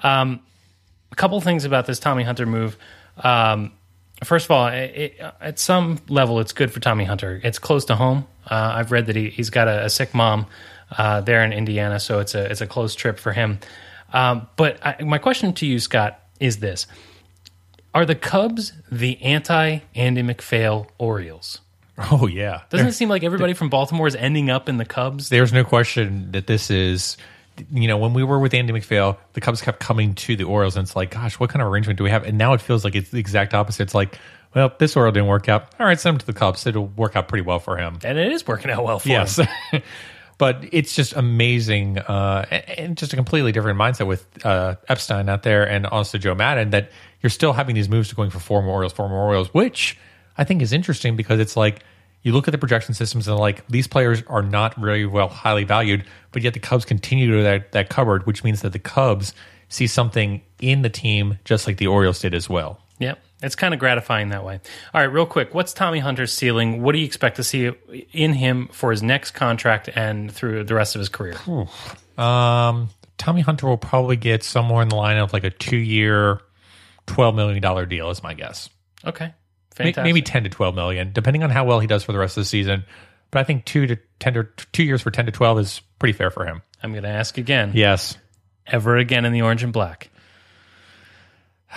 [0.04, 0.40] Um,
[1.10, 2.78] a couple things about this Tommy Hunter move.
[3.18, 3.72] Um,
[4.22, 7.40] first of all, it, it, at some level, it's good for Tommy Hunter.
[7.42, 8.26] It's close to home.
[8.48, 10.46] Uh, I've read that he, he's got a, a sick mom
[10.96, 13.58] uh, there in Indiana, so it's a it's a close trip for him.
[14.12, 16.86] Um, but I, my question to you, Scott, is this:
[17.92, 21.60] Are the Cubs the anti Andy MacPhail Orioles?
[22.10, 25.30] Oh yeah, Doesn't it seem like everybody from Baltimore is ending up in the Cubs?
[25.30, 27.16] there's no question that this is
[27.70, 30.76] you know when we were with Andy MacPhail the Cubs kept coming to the Orioles
[30.76, 32.24] and it's like gosh what kind of arrangement do we have?
[32.24, 33.84] And now it feels like it's the exact opposite.
[33.84, 34.18] It's like
[34.54, 35.74] well this Oriole didn't work out.
[35.80, 36.66] All right send him to the Cubs.
[36.66, 37.98] It'll work out pretty well for him.
[38.04, 39.36] And it is working out well for yes.
[39.36, 39.82] him.
[40.38, 45.30] but it's just amazing uh and, and just a completely different mindset with uh Epstein
[45.30, 46.90] out there and also Joe Maddon that
[47.22, 49.96] you're still having these moves to going for four more Orioles four more Orioles which
[50.38, 51.82] I think is interesting because it's like
[52.22, 55.64] you look at the projection systems and like these players are not very well highly
[55.64, 59.32] valued, but yet the Cubs continue to that that cupboard, which means that the Cubs
[59.68, 62.80] see something in the team just like the Orioles did as well.
[62.98, 63.18] Yep.
[63.42, 64.60] It's kind of gratifying that way.
[64.94, 65.54] All right, real quick.
[65.54, 66.82] What's Tommy Hunter's ceiling?
[66.82, 67.70] What do you expect to see
[68.12, 71.36] in him for his next contract and through the rest of his career?
[72.16, 76.40] Um, Tommy Hunter will probably get somewhere in the line of like a two year,
[77.06, 78.70] twelve million dollar deal is my guess.
[79.04, 79.34] Okay.
[79.76, 80.04] Fantastic.
[80.04, 82.40] Maybe ten to twelve million, depending on how well he does for the rest of
[82.42, 82.84] the season.
[83.30, 86.12] But I think two to ten to two years for ten to twelve is pretty
[86.12, 86.62] fair for him.
[86.82, 87.72] I'm going to ask again.
[87.74, 88.16] Yes.
[88.66, 90.10] Ever again in the orange and black?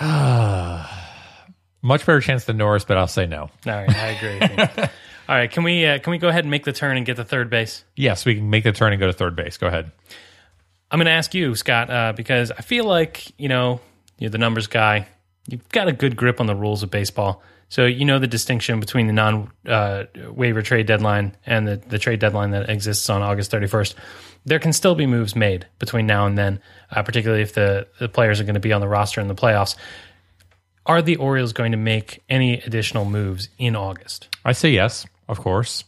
[1.82, 3.42] Much better chance than Norris, but I'll say no.
[3.42, 4.40] All right, I agree.
[5.28, 7.16] All right, can we uh, can we go ahead and make the turn and get
[7.16, 7.84] to third base?
[7.96, 9.56] Yes, we can make the turn and go to third base.
[9.58, 9.92] Go ahead.
[10.90, 13.80] I'm going to ask you, Scott, uh, because I feel like you know
[14.18, 15.06] you're the numbers guy.
[15.46, 18.80] You've got a good grip on the rules of baseball, so you know the distinction
[18.80, 23.22] between the non uh, waiver trade deadline and the, the trade deadline that exists on
[23.22, 23.94] August 31st.
[24.44, 28.08] There can still be moves made between now and then, uh, particularly if the, the
[28.08, 29.76] players are going to be on the roster in the playoffs.
[30.84, 34.28] Are the Orioles going to make any additional moves in August?
[34.44, 35.84] I say yes, of course.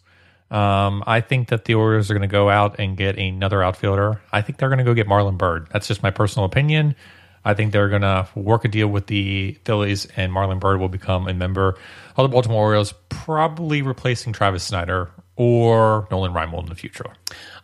[0.53, 4.21] Um, I think that the Orioles are going to go out and get another outfielder.
[4.31, 5.67] I think they're going to go get Marlon Byrd.
[5.73, 6.95] That's just my personal opinion.
[7.45, 10.89] I think they're going to work a deal with the Phillies, and Marlon Byrd will
[10.89, 11.77] become a member
[12.17, 17.07] of the Baltimore Orioles, probably replacing Travis Snider or Nolan Reimold in the future.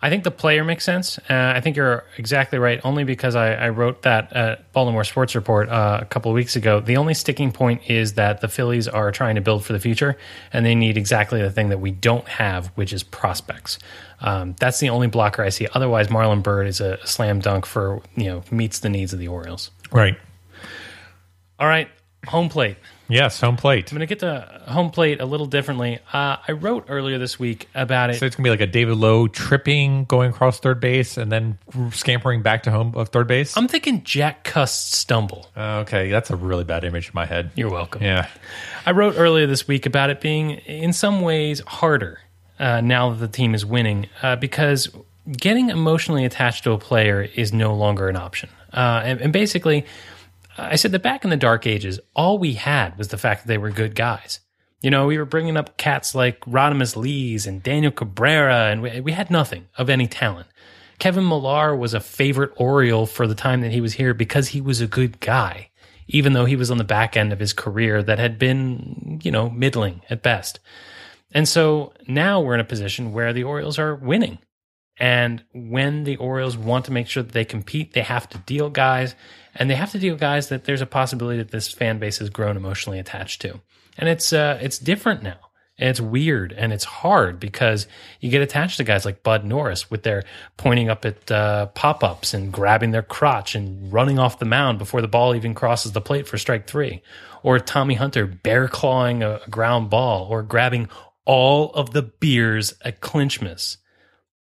[0.00, 1.18] I think the player makes sense.
[1.31, 5.35] Uh, I think you're exactly right, only because I, I wrote that at Baltimore Sports
[5.35, 6.81] Report uh, a couple of weeks ago.
[6.81, 10.16] The only sticking point is that the Phillies are trying to build for the future,
[10.52, 13.78] and they need exactly the thing that we don't have, which is prospects.
[14.20, 15.68] Um, that's the only blocker I see.
[15.74, 19.28] Otherwise, Marlon Byrd is a slam dunk for you know meets the needs of the
[19.28, 19.70] Orioles.
[19.92, 20.16] Right.
[21.59, 21.88] All right,
[22.26, 22.76] home plate.
[23.09, 23.90] Yes, home plate.
[23.90, 25.99] I'm going to get to home plate a little differently.
[26.12, 28.18] Uh, I wrote earlier this week about it.
[28.18, 31.33] So it's going to be like a David Lough tripping, going across third base, and
[31.33, 31.59] then
[31.92, 33.57] scampering back to home of third base.
[33.57, 35.49] I'm thinking Jack Cust stumble.
[35.57, 37.51] okay, that's a really bad image in my head.
[37.55, 38.03] You're welcome.
[38.03, 38.29] Yeah.
[38.85, 42.21] I wrote earlier this week about it being, in some ways, harder
[42.59, 44.90] uh, now that the team is winning uh, because
[45.31, 48.51] getting emotionally attached to a player is no longer an option.
[48.73, 49.87] Uh, and, and basically,
[50.59, 53.49] I said that back in the dark ages, all we had was the fact that
[53.49, 54.40] they were good guys.
[54.81, 59.01] You know, we were bringing up cats like Radhames Liz and Daniel Cabrera, and we,
[59.01, 60.49] we had nothing of any talent.
[60.99, 64.61] Kevin Millar was a favorite Oriole for the time that he was here because he
[64.61, 65.71] was a good guy,
[66.09, 69.31] even though he was on the back end of his career that had been, you
[69.31, 70.59] know, middling at best.
[71.33, 74.38] And so now we're in a position where the Orioles are winning.
[74.98, 78.68] And when the Orioles want to make sure that they compete, they have to deal
[78.68, 79.14] guys,
[79.54, 82.30] and they have to deal guys that there's a possibility that this fan base has
[82.30, 83.61] grown emotionally attached to.
[83.96, 85.38] And it's uh, it's different now.
[85.78, 87.87] And it's weird and it's hard because
[88.20, 90.24] you get attached to guys like Bud Norris with their
[90.56, 94.78] pointing up at uh, pop ups and grabbing their crotch and running off the mound
[94.78, 97.00] before the ball even crosses the plate for strike three.
[97.44, 100.88] Or Tommy Hunter bear clawing a, ground ball or grabbing
[101.24, 103.76] all of the beers at Clinchmas.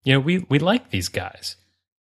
[0.05, 1.57] You know, we, we like these guys.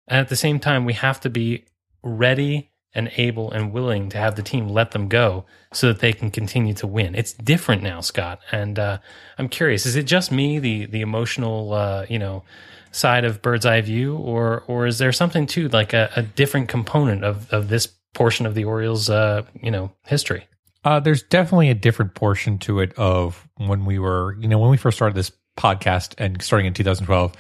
[0.08, 1.66] And at the same time, we have to be
[2.02, 6.12] ready and able and willing to have the team let them go so that they
[6.12, 7.14] can continue to win.
[7.14, 8.40] It's different now, Scott.
[8.52, 8.98] And uh,
[9.38, 12.44] I'm curious, is it just me, the the emotional, uh, you know,
[12.92, 16.70] side of bird's eye view, or or is there something too like a, a different
[16.70, 20.48] component of of this portion of the Orioles, uh, you know, history?
[20.84, 24.72] Uh, there's definitely a different portion to it of when we were, you know, when
[24.72, 27.34] we first started this podcast and starting in 2012,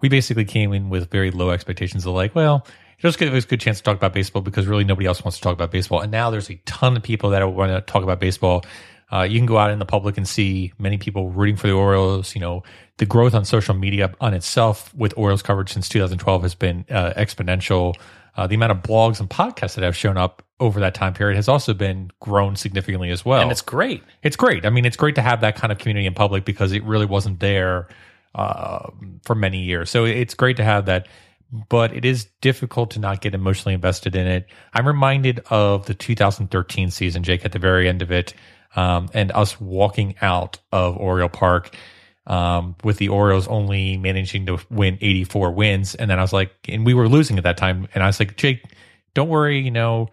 [0.00, 2.66] we basically came in with very low expectations of like, well,
[2.98, 5.36] just give us a good chance to talk about baseball because really nobody else wants
[5.38, 6.00] to talk about baseball.
[6.00, 8.64] And now there's a ton of people that want to talk about baseball.
[9.12, 11.72] Uh, you can go out in the public and see many people rooting for the
[11.74, 12.34] Orioles.
[12.34, 12.62] You know,
[12.96, 17.12] the growth on social media on itself with Orioles coverage since 2012 has been uh,
[17.16, 17.94] exponential.
[18.36, 21.36] Uh, the amount of blogs and podcasts that have shown up over that time period
[21.36, 23.40] has also been grown significantly as well.
[23.40, 24.02] And it's great.
[24.22, 24.66] It's great.
[24.66, 27.06] I mean, it's great to have that kind of community in public because it really
[27.06, 27.88] wasn't there
[28.36, 28.90] uh,
[29.24, 29.90] for many years.
[29.90, 31.08] So it's great to have that.
[31.68, 34.46] but it is difficult to not get emotionally invested in it.
[34.74, 38.34] I'm reminded of the 2013 season, Jake, at the very end of it,
[38.74, 41.74] um, and us walking out of Oriole Park
[42.26, 45.94] um, with the Orioles only managing to win 84 wins.
[45.94, 47.88] And then I was like, and we were losing at that time.
[47.94, 48.64] And I was like, Jake,
[49.14, 50.08] don't worry, you know,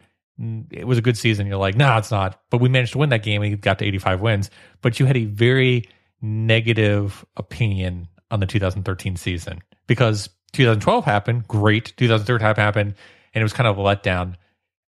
[0.71, 1.47] it was a good season.
[1.47, 2.39] You're like, no, nah, it's not.
[2.49, 3.41] But we managed to win that game.
[3.41, 4.49] We got to 85 wins.
[4.81, 5.89] But you had a very
[6.21, 11.93] negative opinion on the 2013 season because 2012 happened, great.
[11.97, 12.95] 2013 happened,
[13.33, 14.35] and it was kind of a letdown.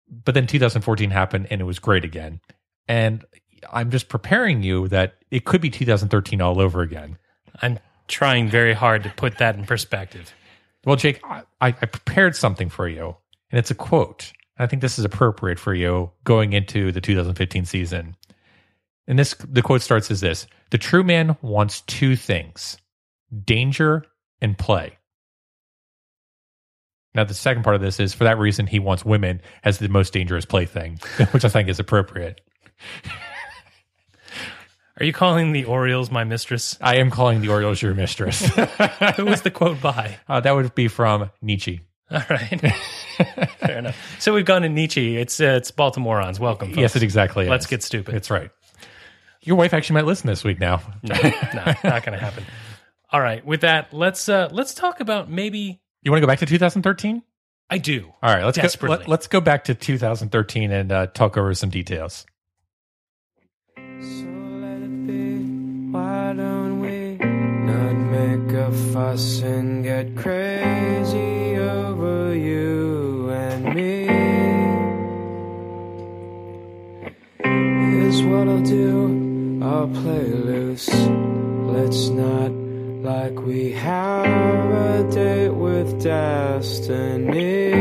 [0.08, 2.40] But then 2014 happened, and it was great again.
[2.86, 3.24] And
[3.72, 7.18] I'm just preparing you that it could be 2013 all over again.
[7.60, 10.32] I'm trying very hard to put that in perspective.
[10.84, 13.16] Well, Jake, I, I prepared something for you,
[13.50, 14.32] and it's a quote.
[14.56, 18.16] I think this is appropriate for you going into the 2015 season.
[19.08, 22.76] And this the quote starts as this: "The true man wants two things:
[23.44, 24.04] danger
[24.40, 24.98] and play."
[27.14, 29.88] Now, the second part of this is for that reason he wants women as the
[29.88, 30.98] most dangerous plaything,
[31.32, 32.40] which I think is appropriate.
[34.98, 36.78] Are you calling the Orioles my mistress?
[36.80, 38.40] I am calling the Orioles your mistress.
[39.16, 40.18] Who was the quote by?
[40.28, 41.80] Uh, that would be from Nietzsche.
[42.10, 42.74] All right.
[43.58, 43.96] Fair enough.
[44.20, 45.16] So we've gone to Nietzsche.
[45.16, 46.38] It's uh, it's Baltimoreans.
[46.38, 46.68] Welcome.
[46.68, 46.78] Folks.
[46.78, 47.48] Yes, it exactly.
[47.48, 47.70] Let's is.
[47.70, 48.14] get stupid.
[48.14, 48.50] That's right.
[49.40, 50.82] Your wife actually might listen this week now.
[51.02, 52.44] no, no, not going to happen.
[53.12, 53.44] All right.
[53.44, 55.80] With that, let's uh let's talk about maybe.
[56.02, 57.22] You want to go back to 2013?
[57.68, 58.12] I do.
[58.22, 58.44] All right.
[58.44, 59.04] Let's go, Desperately.
[59.06, 62.26] let, us go back to 2013 and uh, talk over some details.
[63.76, 65.38] So let it be.
[65.92, 74.06] Why don't we not make a fuss and get crazy over you and me?
[77.42, 79.60] Here's what I'll do.
[79.62, 80.88] I'll play loose.
[80.88, 82.61] Let's not
[83.02, 87.72] like we have a date with destiny.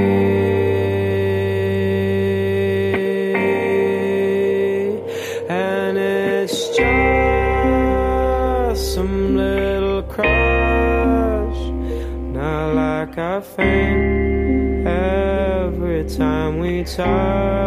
[5.47, 6.85] And it's just
[8.95, 11.59] some little crush.
[12.33, 17.60] Not like I faint every time we touch.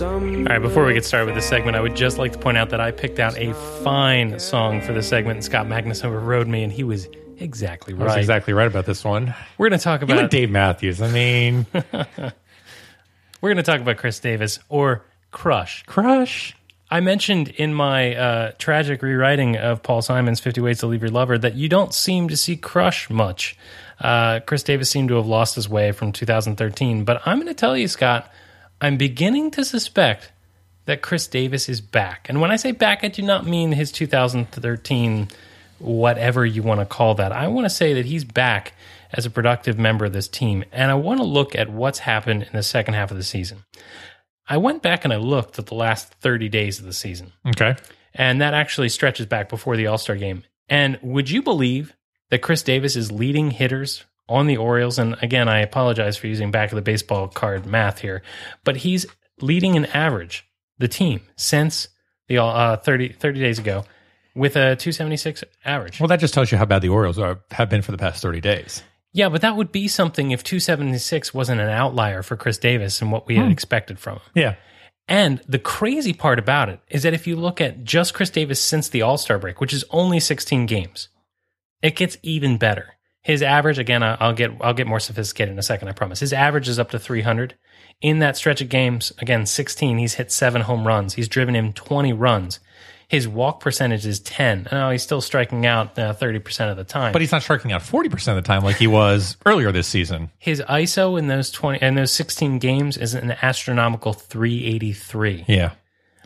[0.00, 2.56] All right, before we get started with this segment, I would just like to point
[2.56, 6.46] out that I picked out a fine song for the segment, and Scott Magnus overrode
[6.46, 7.08] me, and he was
[7.38, 8.18] exactly I was right.
[8.18, 9.34] exactly right about this one.
[9.56, 11.02] We're going to talk about and Dave Matthews.
[11.02, 12.32] I mean, we're
[13.40, 15.82] going to talk about Chris Davis or Crush.
[15.86, 16.54] crush.
[16.92, 21.10] I mentioned in my uh, tragic rewriting of Paul Simon's 50 Ways to Leave Your
[21.10, 23.58] Lover that you don't seem to see Crush much.
[24.00, 27.04] Uh, Chris Davis seemed to have lost his way from 2013.
[27.04, 28.32] But I'm going to tell you, Scott,
[28.80, 30.30] I'm beginning to suspect
[30.86, 32.28] that Chris Davis is back.
[32.28, 35.28] And when I say back, I do not mean his 2013,
[35.78, 37.32] whatever you want to call that.
[37.32, 38.72] I want to say that he's back
[39.12, 40.64] as a productive member of this team.
[40.72, 43.64] And I want to look at what's happened in the second half of the season.
[44.48, 47.76] I went back and I looked at the last 30 days of the season, Okay.
[48.14, 50.42] and that actually stretches back before the All Star game.
[50.70, 51.94] And would you believe
[52.30, 54.98] that Chris Davis is leading hitters on the Orioles?
[54.98, 58.22] And again, I apologize for using back of the baseball card math here,
[58.64, 59.06] but he's
[59.40, 60.46] leading an average,
[60.78, 61.88] the team, since
[62.28, 63.84] the uh, 30, 30 days ago
[64.34, 66.00] with a 276 average.
[66.00, 68.22] Well, that just tells you how bad the Orioles are, have been for the past
[68.22, 68.82] 30 days.
[69.12, 73.10] Yeah, but that would be something if 276 wasn't an outlier for Chris Davis and
[73.10, 74.22] what we had expected from him.
[74.34, 74.54] Yeah.
[75.08, 78.60] And the crazy part about it is that if you look at just Chris Davis
[78.60, 81.08] since the All Star break, which is only 16 games,
[81.82, 82.94] it gets even better.
[83.28, 85.88] His average, again, I'll get I'll get more sophisticated in a second.
[85.88, 86.18] I promise.
[86.18, 87.56] His average is up to 300.
[88.00, 91.12] In that stretch of games, again, 16, he's hit seven home runs.
[91.12, 92.58] He's driven in 20 runs.
[93.06, 94.68] His walk percentage is 10.
[94.72, 97.12] Oh, he's still striking out uh, 30% of the time.
[97.12, 100.30] But he's not striking out 40% of the time like he was earlier this season.
[100.38, 105.44] his ISO in those 20 in those 16 games is an astronomical 383.
[105.46, 105.72] Yeah.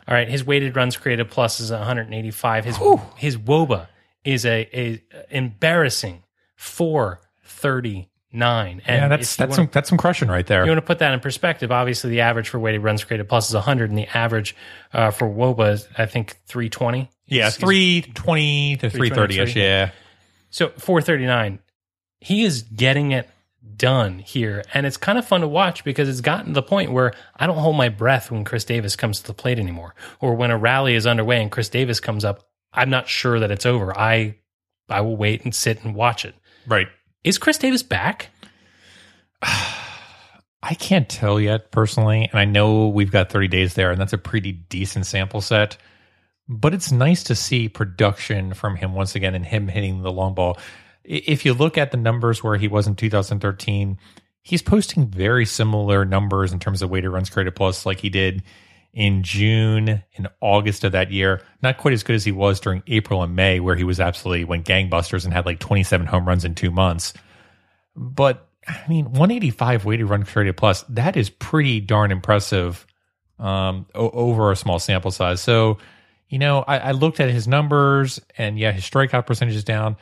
[0.06, 2.64] All right, his weighted runs created plus is 185.
[2.64, 2.78] His
[3.16, 3.88] his WOBA
[4.24, 6.22] is a, a embarrassing
[6.62, 8.82] 439.
[8.86, 10.64] And Yeah, that's that's wanna- some that's some crushing right there.
[10.64, 11.70] you want to put that in perspective.
[11.70, 14.56] Obviously, the average for weighted runs created plus is 100, and the average
[14.92, 17.10] uh, for WOBA is, I think, 320.
[17.26, 19.56] yeah, He's- he's- 320 to 330 ish.
[19.56, 19.90] Yeah.
[20.50, 21.58] So 439,
[22.20, 23.28] he is getting it
[23.76, 24.62] done here.
[24.74, 27.46] And it's kind of fun to watch because it's gotten to the point where I
[27.46, 29.94] don't hold my breath when Chris Davis comes to the plate anymore.
[30.20, 33.50] Or when a rally is underway and Chris Davis comes up, I'm not sure that
[33.50, 33.96] it's over.
[33.98, 34.36] I
[34.88, 36.34] I will wait and sit and watch it.
[36.66, 36.88] Right.
[37.24, 38.30] Is Chris Davis back?
[39.42, 44.12] I can't tell yet personally, and I know we've got 30 days there, and that's
[44.12, 45.76] a pretty decent sample set.
[46.48, 50.34] but it's nice to see production from him once again and him hitting the long
[50.34, 50.58] ball.
[51.04, 53.98] If you look at the numbers where he was in 2013,
[54.42, 58.42] he's posting very similar numbers in terms of weighted runs created plus like he did
[58.92, 61.42] in June and August of that year.
[61.62, 64.44] Not quite as good as he was during April and May, where he was absolutely
[64.44, 67.14] went gangbusters and had like 27 home runs in two months.
[67.96, 72.86] But I mean, 185 weighted run created plus, that is pretty darn impressive
[73.38, 75.40] um, over a small sample size.
[75.40, 75.78] So,
[76.28, 79.96] you know, I, I looked at his numbers and yeah, his strikeout percentage is down,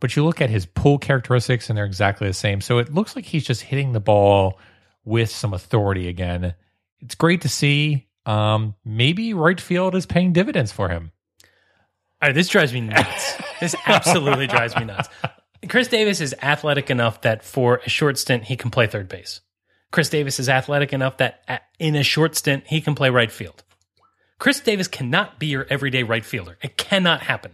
[0.00, 2.60] but you look at his pull characteristics and they're exactly the same.
[2.60, 4.58] So it looks like he's just hitting the ball
[5.04, 6.54] with some authority again.
[7.00, 8.08] It's great to see.
[8.26, 11.12] Um, maybe right field is paying dividends for him.
[12.20, 13.34] All right, this drives me nuts.
[13.60, 15.08] this absolutely drives me nuts.
[15.68, 19.40] Chris Davis is athletic enough that for a short stint he can play third base.
[19.90, 21.42] Chris Davis is athletic enough that
[21.78, 23.62] in a short stint he can play right field.
[24.38, 26.58] Chris Davis cannot be your everyday right fielder.
[26.62, 27.52] It cannot happen.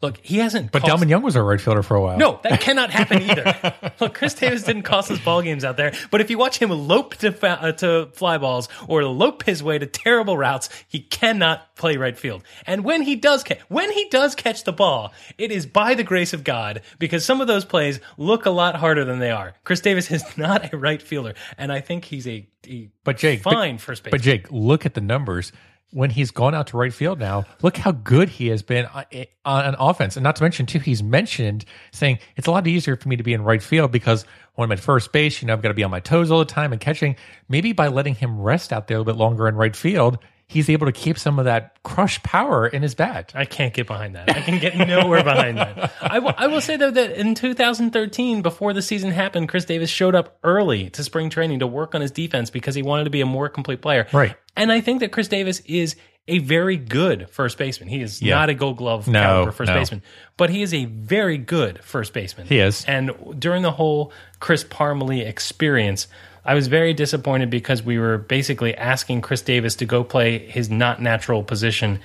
[0.00, 0.70] Look, he hasn't.
[0.70, 2.18] But cost- Young was a right fielder for a while.
[2.18, 3.74] No, that cannot happen either.
[4.00, 6.70] Look, Chris Davis didn't cost us ball games out there, but if you watch him
[6.70, 11.00] lope to fa- uh, to fly balls or lope his way to terrible routes, he
[11.00, 12.44] cannot play right field.
[12.64, 16.04] And when he does ca- when he does catch the ball, it is by the
[16.04, 19.54] grace of God because some of those plays look a lot harder than they are.
[19.64, 23.42] Chris Davis is not a right fielder, and I think he's a, a But Jake,
[23.42, 24.12] but- fine first base.
[24.12, 25.50] But Jake, look at the numbers.
[25.90, 29.04] When he's gone out to right field now, look how good he has been uh,
[29.10, 30.16] eh, on on offense.
[30.16, 33.22] And not to mention, too, he's mentioned saying it's a lot easier for me to
[33.22, 35.74] be in right field because when I'm at first base, you know, I've got to
[35.74, 37.16] be on my toes all the time and catching.
[37.48, 40.18] Maybe by letting him rest out there a little bit longer in right field,
[40.48, 43.32] he's able to keep some of that crush power in his bat.
[43.34, 44.34] I can't get behind that.
[44.34, 45.92] I can get nowhere behind that.
[46.00, 50.14] I will, will say though that in 2013, before the season happened, Chris Davis showed
[50.14, 53.20] up early to spring training to work on his defense because he wanted to be
[53.20, 54.06] a more complete player.
[54.12, 54.34] Right.
[54.56, 55.96] And I think that Chris Davis is
[56.26, 57.88] a very good first baseman.
[57.88, 58.34] He is Yeah.
[58.36, 59.74] not a Gold Glove No, caliber first no.
[59.74, 60.02] baseman,
[60.36, 62.46] but he is a very good first baseman.
[62.46, 62.84] He is.
[62.86, 66.06] And during the whole Chris Parmelee experience,
[66.48, 70.70] I was very disappointed because we were basically asking Chris Davis to go play his
[70.70, 72.00] not natural position.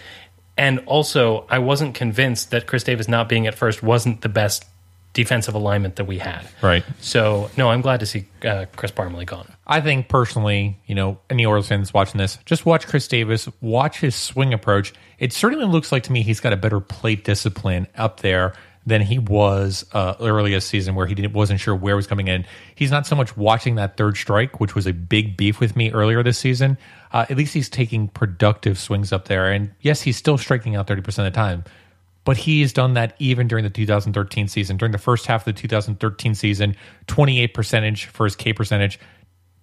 [0.57, 4.65] And also, I wasn't convinced that Chris Davis not being at first wasn't the best
[5.13, 6.45] defensive alignment that we had.
[6.61, 6.83] Right.
[6.99, 9.49] So, no, I'm glad to see uh, Chris Parmelee gone.
[9.65, 14.01] I think personally, you know, any Orioles fans watching this, just watch Chris Davis, watch
[14.01, 14.93] his swing approach.
[15.19, 18.55] It certainly looks like to me he's got a better plate discipline up there
[18.85, 22.45] than he was uh, this season, where he wasn't sure where was coming in.
[22.75, 25.91] He's not so much watching that third strike, which was a big beef with me
[25.91, 26.77] earlier this season.
[27.11, 30.87] Uh, at least he's taking productive swings up there, and yes, he's still striking out
[30.87, 31.63] thirty percent of the time.
[32.25, 34.77] But he's done that even during the 2013 season.
[34.77, 36.75] During the first half of the 2013 season,
[37.07, 38.97] 28 percentage for his K percentage.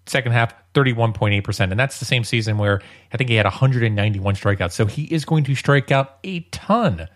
[0.07, 1.71] Second half, 31.8%.
[1.71, 4.73] And that's the same season where I think he had 191 strikeouts.
[4.73, 7.09] So he is going to strike out a ton.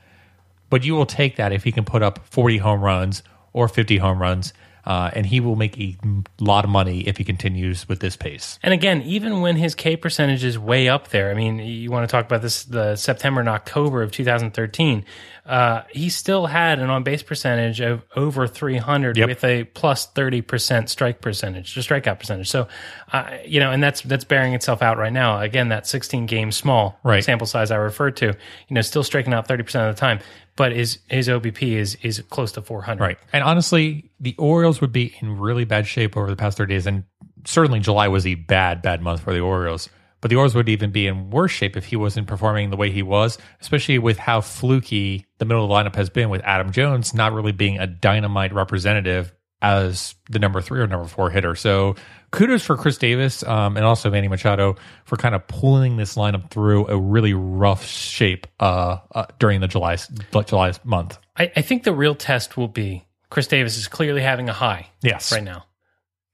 [0.71, 3.99] But you will take that if he can put up 40 home runs or 50
[3.99, 4.53] home runs.
[4.87, 5.97] Uh, and he will make a
[6.41, 8.59] lot of money if he continues with this pace.
[8.63, 12.07] And again, even when his K percentage is way up there, I mean, you want
[12.07, 15.07] to talk about this the September and October of 2013,
[15.47, 19.29] uh, he still had an on base percentage of over 300 Yep.
[19.29, 22.49] with a plus 30% strike percentage, just strikeout percentage.
[22.49, 22.67] So,
[23.13, 25.41] uh, you know, and that's that's bearing itself out right now.
[25.41, 27.23] Again, that 16 game small Right.
[27.23, 28.35] sample size I referred to, you
[28.75, 30.21] know, still striking out 30% of the time,
[30.57, 33.03] but his his OBP is is close to 400.
[33.03, 33.19] Right.
[33.33, 36.87] And honestly, the Orioles would be in really bad shape over the past 30 days.
[36.87, 37.05] And
[37.45, 39.91] certainly July was a bad, bad month for the Orioles.
[40.25, 42.91] But the Orioles would even be in worse shape if he wasn't performing the way
[42.91, 46.73] he was, especially with how fluky the middle of the lineup has been with Adam
[46.73, 51.55] Jones not really being a dynamite representative as the number three or number four hitter.
[51.55, 51.97] So
[52.33, 56.49] kudos for Chris Davis um, and also Manny Machado for kind of pulling this lineup
[56.49, 59.99] through a really rough shape uh, uh, during the July
[60.47, 61.19] July month.
[61.37, 64.87] I, I think the real test will be Chris Davis is clearly having a high
[65.03, 65.33] Yes.
[65.33, 65.67] right now.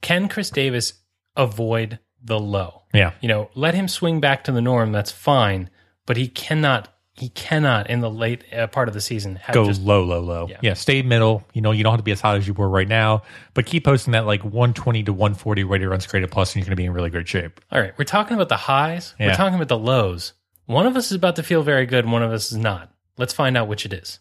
[0.01, 0.93] Can Chris Davis
[1.35, 2.80] avoid the low?
[2.93, 3.13] Yeah.
[3.21, 4.93] You know, let him swing back to the norm.
[4.93, 5.71] That's fine,
[6.07, 6.89] but he cannot.
[7.13, 10.21] He cannot in the late uh, part of the season have go just low, low,
[10.21, 10.49] low.
[10.63, 10.73] Yeah.
[10.73, 11.45] stay middle.
[11.53, 13.67] You know, you don't have to be as hot as you were right now, but
[13.67, 16.81] keep posting that like 120 to 140 rated runs created plus, and you're going to
[16.81, 17.61] be in really great shape.
[17.71, 17.93] all right.
[17.99, 19.15] We're talking about the highs.
[19.21, 20.33] We're talking about the lows.
[20.65, 22.07] One of us is about to feel very good.
[22.07, 22.91] One of us is not.
[23.19, 24.19] Let's find out which it is.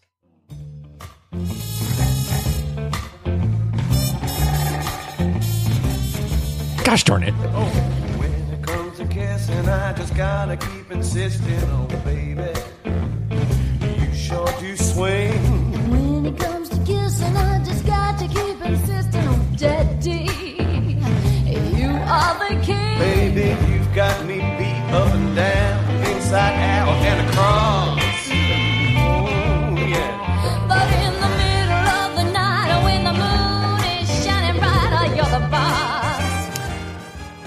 [6.84, 7.32] Gosh darn it.
[7.32, 7.89] When
[9.10, 12.52] to kissing, I just gotta keep insisting, oh baby.
[14.00, 15.90] You sure do swing.
[15.90, 20.28] When it comes to kissing, I just got to keep insisting on daddy.
[21.78, 22.98] You are the king.
[22.98, 27.99] Baby, you've got me beat up and down, inside out and across.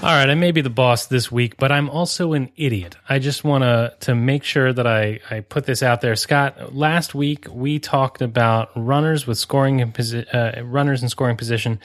[0.04, 2.94] All right, I may be the boss this week, but I'm also an idiot.
[3.08, 6.14] I just want to to make sure that I, I put this out there.
[6.14, 11.80] Scott, last week we talked about runners with scoring uh, runners in scoring position.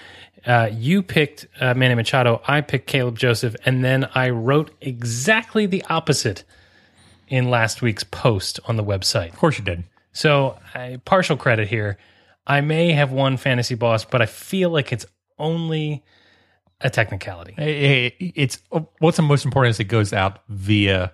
[0.46, 2.42] Uh, you picked uh, Manny Machado.
[2.46, 6.44] I picked Caleb Joseph, and then I wrote exactly the opposite
[7.30, 9.30] in last week's post on the website.
[9.30, 9.86] Of course you did.
[10.12, 11.98] So, I, partial credit here.
[12.46, 15.06] I may have won Fantasy Boss, but I feel like it's
[15.38, 16.04] only
[16.82, 17.56] a technicality.
[17.58, 18.60] It's
[19.00, 21.12] what's the most important is it goes out via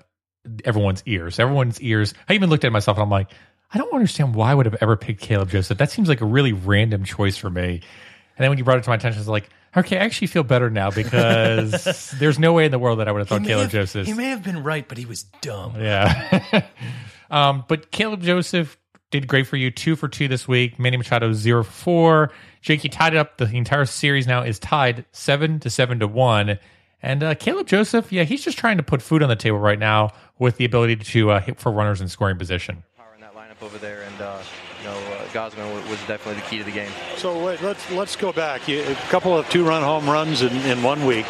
[0.63, 1.39] everyone's ears.
[1.39, 2.13] Everyone's ears.
[2.29, 3.31] I even looked at myself and I'm like,
[3.73, 5.77] I don't understand why I would have ever picked Caleb Joseph.
[5.77, 7.81] That seems like a really random choice for me.
[8.37, 10.27] And then when you brought it to my attention, I was like, okay, I actually
[10.27, 13.43] feel better now because there's no way in the world that I would have thought
[13.43, 14.05] Caleb Joseph.
[14.05, 15.75] He may have been right, but he was dumb.
[15.79, 16.63] Yeah.
[17.31, 18.77] um, but Caleb Joseph
[19.11, 19.71] did great for you.
[19.71, 20.79] Two for two this week.
[20.79, 22.31] Manny Machado zero for four.
[22.61, 23.37] Jake, you tied it up.
[23.37, 26.59] The entire series now is tied seven to seven to one.
[27.01, 29.77] And uh, Caleb Joseph, yeah, he's just trying to put food on the table right
[29.77, 32.83] now with the ability to uh, hit for runners in scoring position.
[32.97, 34.41] power in that lineup over there, and uh,
[34.79, 36.91] you know uh, Gausman wa- was definitely the key to the game.
[37.17, 38.67] So wait, let's let's go back.
[38.67, 41.27] You, a couple of two-run home runs in, in one week.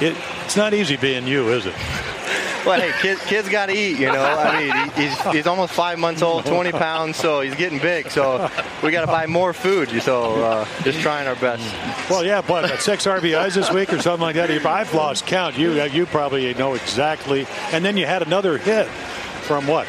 [0.00, 1.74] It, it's not easy being you, is it?
[2.64, 4.24] But hey, kids, kids got to eat, you know.
[4.24, 8.10] I mean, he's, he's almost five months old, 20 pounds, so he's getting big.
[8.10, 8.50] So
[8.82, 9.90] we got to buy more food.
[10.02, 11.62] So uh, just trying our best.
[12.10, 14.50] Well, yeah, but six RBIs this week or something like that.
[14.50, 15.58] If I've lost count.
[15.58, 17.46] You you probably know exactly.
[17.72, 19.86] And then you had another hit from what?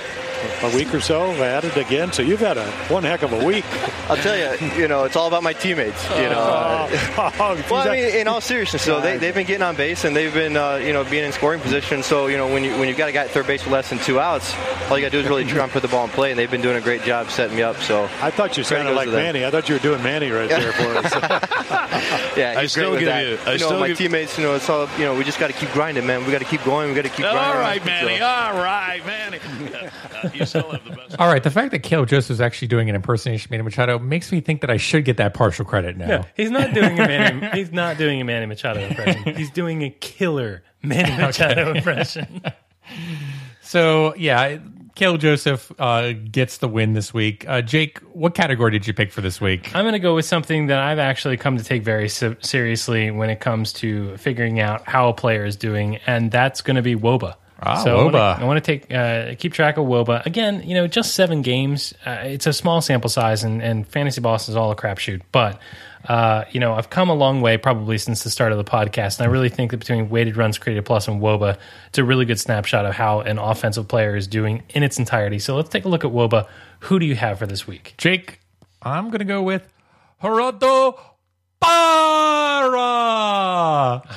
[0.63, 2.11] A week or so added again.
[2.11, 3.65] So you've had a one heck of a week.
[4.09, 6.03] I'll tell you, you know, it's all about my teammates.
[6.11, 6.39] You know.
[6.39, 7.31] Uh,
[7.69, 10.33] Well, I mean, in all seriousness, though, they, they've been getting on base and they've
[10.33, 12.03] been, uh, you know, being in scoring position.
[12.03, 13.89] So, you know, when you when you've got a guy at third base with less
[13.89, 14.53] than two outs,
[14.89, 16.31] all you got to do is really try and put the ball in play.
[16.31, 17.77] And they've been doing a great job setting me up.
[17.77, 19.09] So, I thought you sounded like.
[19.09, 19.45] Manny.
[19.45, 21.13] I thought you were doing Manny right there for us.
[22.37, 23.25] yeah, I still great with give that.
[23.25, 24.37] you- I know, still my give- teammates.
[24.37, 24.87] You know, it's all.
[24.97, 26.25] You know, we just got to keep grinding, man.
[26.25, 26.89] We got to keep going.
[26.89, 27.43] We got to keep grinding.
[27.43, 28.17] All right, Manny.
[28.19, 29.39] So- All right, Manny.
[30.35, 31.15] You still have the best.
[31.19, 33.99] All right, the fact that Caleb Joseph is actually doing an impersonation of Manny Machado
[33.99, 36.07] makes me think that I should get that partial credit now.
[36.07, 37.49] No, he's not doing a Manny.
[37.53, 39.35] he's not doing a Manny Machado impression.
[39.35, 42.41] He's doing a killer Manny Machado impression.
[43.61, 44.59] So yeah,
[44.95, 47.47] Caleb Joseph uh, gets the win this week.
[47.47, 49.75] Uh, Jake, what category did you pick for this week?
[49.75, 53.11] I'm going to go with something that I've actually come to take very se- seriously
[53.11, 56.81] when it comes to figuring out how a player is doing, and that's going to
[56.81, 57.35] be WOBA.
[57.65, 58.39] Ah, so WOBA.
[58.39, 60.63] I want to take uh, keep track of WOBA again.
[60.67, 61.93] You know, just seven games.
[62.05, 65.21] Uh, it's a small sample size, and, and fantasy boss is all a crapshoot.
[65.31, 65.59] But
[66.07, 69.19] uh, you know, I've come a long way probably since the start of the podcast,
[69.19, 71.57] and I really think that between weighted runs created plus and WOBA,
[71.87, 75.39] it's a really good snapshot of how an offensive player is doing in its entirety.
[75.39, 76.47] So let's take a look at WOBA.
[76.81, 77.95] Who do you have for this week?
[77.97, 78.39] Jake,
[78.81, 79.67] I'm going to go with
[80.21, 80.99] Gerardo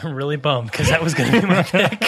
[0.03, 2.03] I'm really bummed because that was going to be my pick,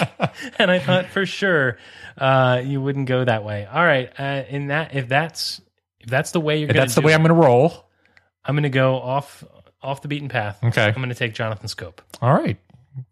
[0.59, 1.79] and I thought for sure
[2.19, 3.67] uh, you wouldn't go that way.
[3.67, 5.61] All right, uh, in that if that's
[6.01, 7.87] if that's the way you're If going that's the way I'm going to roll.
[8.45, 9.45] I'm going to go off
[9.83, 10.59] off the beaten path.
[10.63, 10.87] Okay.
[10.87, 11.99] I'm going to take Jonathan Schoop.
[12.23, 12.59] All right.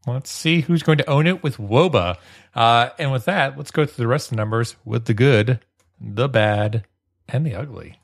[0.07, 2.17] Let's see who's going to own it with WOBA.
[2.55, 5.61] Uh, and with that, let's go through the rest of the numbers with the good,
[6.01, 6.85] the bad,
[7.29, 8.01] and the ugly.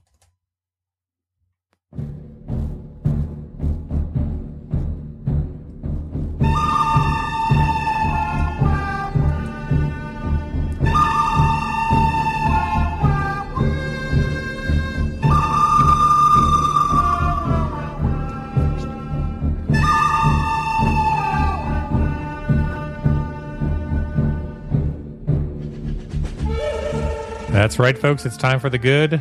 [27.55, 28.27] That's right, folks.
[28.27, 29.21] It's time for the good,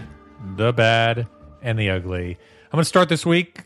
[0.56, 1.28] the bad,
[1.62, 2.32] and the ugly.
[2.32, 3.60] I'm going to start this week.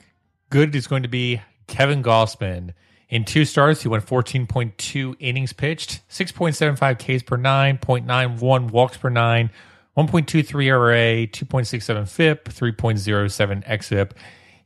[0.50, 2.74] Good is going to be Kevin Gausman.
[3.08, 9.10] In two starts, he went 14.2 innings pitched, 6.75 Ks per nine, 0.91 walks per
[9.10, 9.52] nine,
[9.98, 14.12] 1.23 ERA, 2.67 FIP, 3.07 XFIP.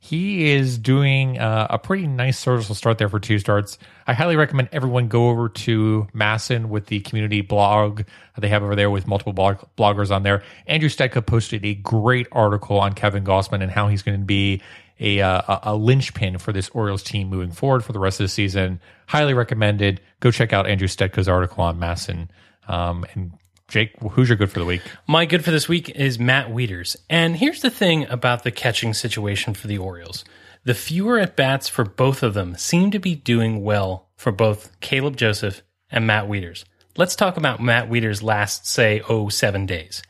[0.04, 3.78] He is doing uh, a pretty nice social start there for two starts.
[4.04, 8.02] I highly recommend everyone go over to MASN with the community blog
[8.36, 10.42] they have over there with multiple blog- bloggers on there.
[10.66, 14.60] Andrew Stetka posted a great article on Kevin Gausman and how he's going to be
[14.98, 18.28] a, uh, a linchpin for this Orioles team moving forward for the rest of the
[18.28, 18.80] season.
[19.06, 20.00] Highly recommended.
[20.18, 22.26] Go check out Andrew Stetka's article on MASN.
[22.66, 23.30] Um, and
[23.72, 24.82] Jake, who's your good for the week?
[25.06, 26.94] My good for this week is Matt Wieters.
[27.08, 30.26] And here's the thing about the catching situation for the Orioles.
[30.64, 34.78] The fewer at bats for both of them seem to be doing well for both
[34.80, 36.64] Caleb Joseph and Matt Wieters.
[36.98, 40.02] Let's talk about Matt Wieters' last, say, oh, seven days.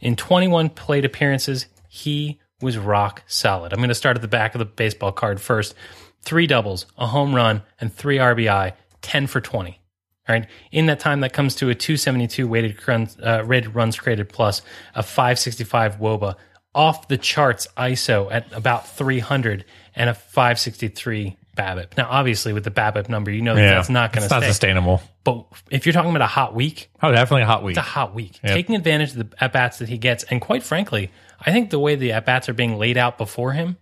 [0.00, 3.74] In 21 plate appearances, he was rock solid.
[3.74, 5.74] I'm going to start at the back of the baseball card first.
[6.22, 9.81] Three doubles, a home run, and three RBI, 10 for 20.
[10.28, 10.46] All right.
[10.70, 14.62] In that time, that comes to a 272 weighted runs, uh, rated runs created plus
[14.94, 16.36] a 565 WOBA,
[16.74, 19.64] off the charts ISO at about 300
[19.94, 21.96] and a 563 BABIP.
[21.98, 24.40] Now, obviously, with the BABIP number, you know that Yeah, that's not going to not
[24.42, 24.48] stay.
[24.48, 25.02] sustainable.
[25.24, 27.76] But if you're talking about a hot week, Oh, definitely a hot week.
[27.76, 28.40] it's a hot week.
[28.42, 28.54] Yep.
[28.54, 31.10] Taking advantage of the at bats that he gets, and quite frankly,
[31.40, 33.76] I think the way the at bats are being laid out before him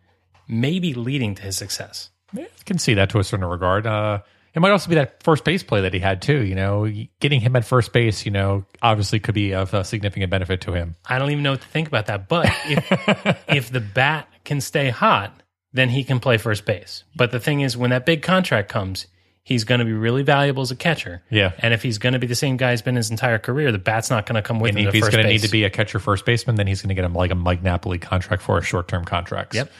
[0.48, 2.10] may be leading to his success.
[2.36, 3.86] I can see that to a certain regard.
[3.86, 4.20] Uh,
[4.54, 6.42] it might also be that first base play that he had too.
[6.42, 6.90] You know,
[7.20, 10.72] getting him at first base, you know, obviously could be of a significant benefit to
[10.72, 10.96] him.
[11.06, 12.28] I don't even know what to think about that.
[12.28, 15.42] But if if the bat can stay hot,
[15.72, 17.04] then he can play first base.
[17.14, 19.06] But the thing is, when that big contract comes,
[19.42, 21.22] he's going to be really valuable as a catcher.
[21.30, 21.52] Yeah.
[21.58, 23.78] And if he's going to be the same guy he's been his entire career, the
[23.78, 25.64] bat's not going to come with And him if he's going to need to be
[25.64, 28.42] a catcher first baseman, then he's going to get him like a Mike Napoli contract
[28.42, 29.54] for a short term contract.
[29.54, 29.70] Yep.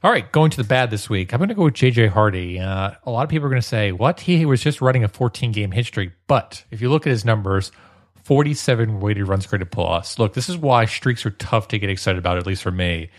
[0.00, 1.32] All right, going to the bad this week.
[1.32, 2.60] I'm going to go with JJ Hardy.
[2.60, 4.20] Uh, a lot of people are going to say, what?
[4.20, 6.12] He was just running a 14 game hit streak.
[6.28, 7.72] But if you look at his numbers,
[8.22, 10.16] 47 weighted runs created plus.
[10.16, 13.10] Look, this is why streaks are tough to get excited about, at least for me.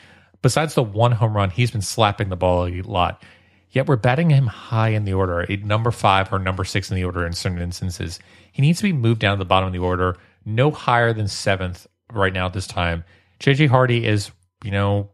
[0.42, 3.24] Besides the one home run, he's been slapping the ball a lot.
[3.72, 6.96] Yet we're batting him high in the order, a number five or number six in
[6.96, 8.20] the order in certain instances.
[8.54, 10.16] He needs to be moved down to the bottom of the order,
[10.46, 13.04] no higher than seventh right now at this time.
[13.42, 14.32] JJ Hardy is,
[14.64, 15.10] you know,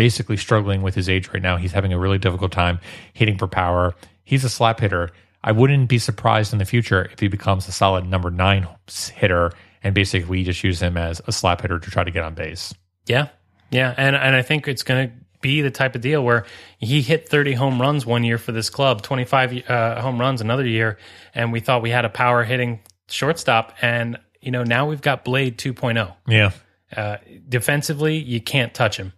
[0.00, 1.58] basically struggling with his age right now.
[1.58, 2.80] He's having a really difficult time
[3.12, 3.94] hitting for power.
[4.24, 5.10] He's a slap hitter.
[5.44, 8.66] I wouldn't be surprised in the future if he becomes a solid number nine
[9.12, 12.24] hitter and basically we just use him as a slap hitter to try to get
[12.24, 12.72] on base.
[13.04, 13.28] Yeah,
[13.70, 16.46] yeah, and and I think it's going to be the type of deal where
[16.78, 20.66] he hit 30 home runs one year for this club, 25 uh, home runs another
[20.66, 20.96] year,
[21.34, 25.26] and we thought we had a power hitting shortstop, and you know now we've got
[25.26, 26.14] Blade 2.0.
[26.26, 26.52] Yeah.
[26.96, 29.12] Uh, defensively, you can't touch him,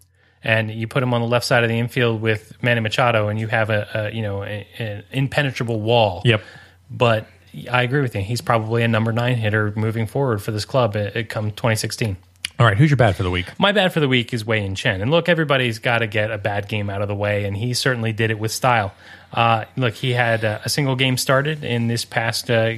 [0.44, 3.38] and you put him on the left side of the infield with Manny Machado, and
[3.38, 6.22] you have a, a you know a, an impenetrable wall.
[6.24, 6.42] Yep.
[6.90, 7.26] But
[7.70, 8.22] I agree with you.
[8.22, 10.96] He's probably a number nine hitter moving forward for this club.
[10.96, 12.16] It, it come 2016.
[12.58, 13.46] All right, who's your bad for the week?
[13.58, 15.00] My bad for the week is Wei Yin Chen.
[15.00, 17.74] And look, everybody's got to get a bad game out of the way, and he
[17.74, 18.94] certainly did it with style.
[19.32, 22.74] Uh, look, he had uh, a single game started in this past uh,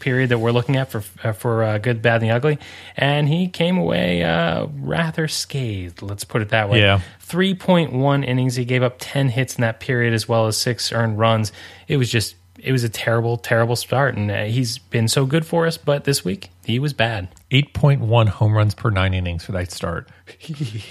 [0.00, 2.58] period that we're looking at for uh, for uh, good, bad, and the ugly,
[2.96, 6.02] and he came away uh, rather scathed.
[6.02, 6.80] Let's put it that way.
[6.80, 7.00] Yeah.
[7.20, 8.56] three point one innings.
[8.56, 11.52] He gave up ten hits in that period, as well as six earned runs.
[11.88, 12.36] It was just.
[12.56, 15.76] It was a terrible, terrible start, and he's been so good for us.
[15.76, 17.28] But this week, he was bad.
[17.50, 20.08] 8.1 home runs per nine innings for that start.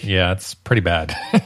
[0.04, 1.16] yeah, it's pretty bad.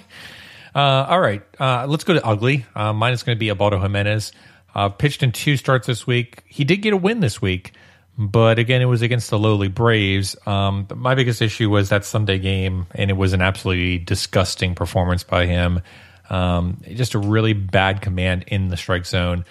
[0.77, 2.63] uh, all right, uh, let's go to ugly.
[2.75, 4.31] Uh, mine is going to be Ubaldo Jimenez.
[4.75, 6.43] Uh, pitched in two starts this week.
[6.45, 7.73] He did get a win this week,
[8.15, 10.35] but again, it was against the lowly Braves.
[10.45, 15.23] Um, my biggest issue was that Sunday game, and it was an absolutely disgusting performance
[15.23, 15.81] by him.
[16.29, 19.45] Um, just a really bad command in the strike zone.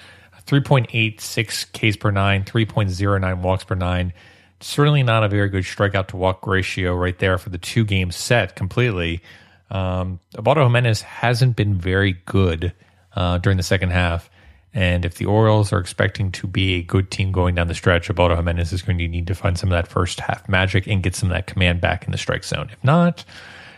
[0.46, 4.12] 3.86 Ks per nine, 3.09 walks per nine.
[4.60, 8.12] Certainly not a very good strikeout to walk ratio right there for the two game
[8.12, 9.22] set completely.
[9.70, 12.72] Um, Ubaldo Jimenez hasn't been very good
[13.14, 14.30] uh, during the second half.
[14.74, 18.10] And if the Orioles are expecting to be a good team going down the stretch,
[18.10, 21.02] Ubaldo Jimenez is going to need to find some of that first half magic and
[21.02, 22.68] get some of that command back in the strike zone.
[22.70, 23.24] If not,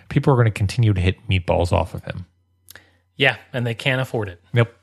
[0.08, 2.26] people are going to continue to hit meatballs off of him.
[3.16, 4.42] Yeah, and they can't afford it.
[4.52, 4.74] Nope.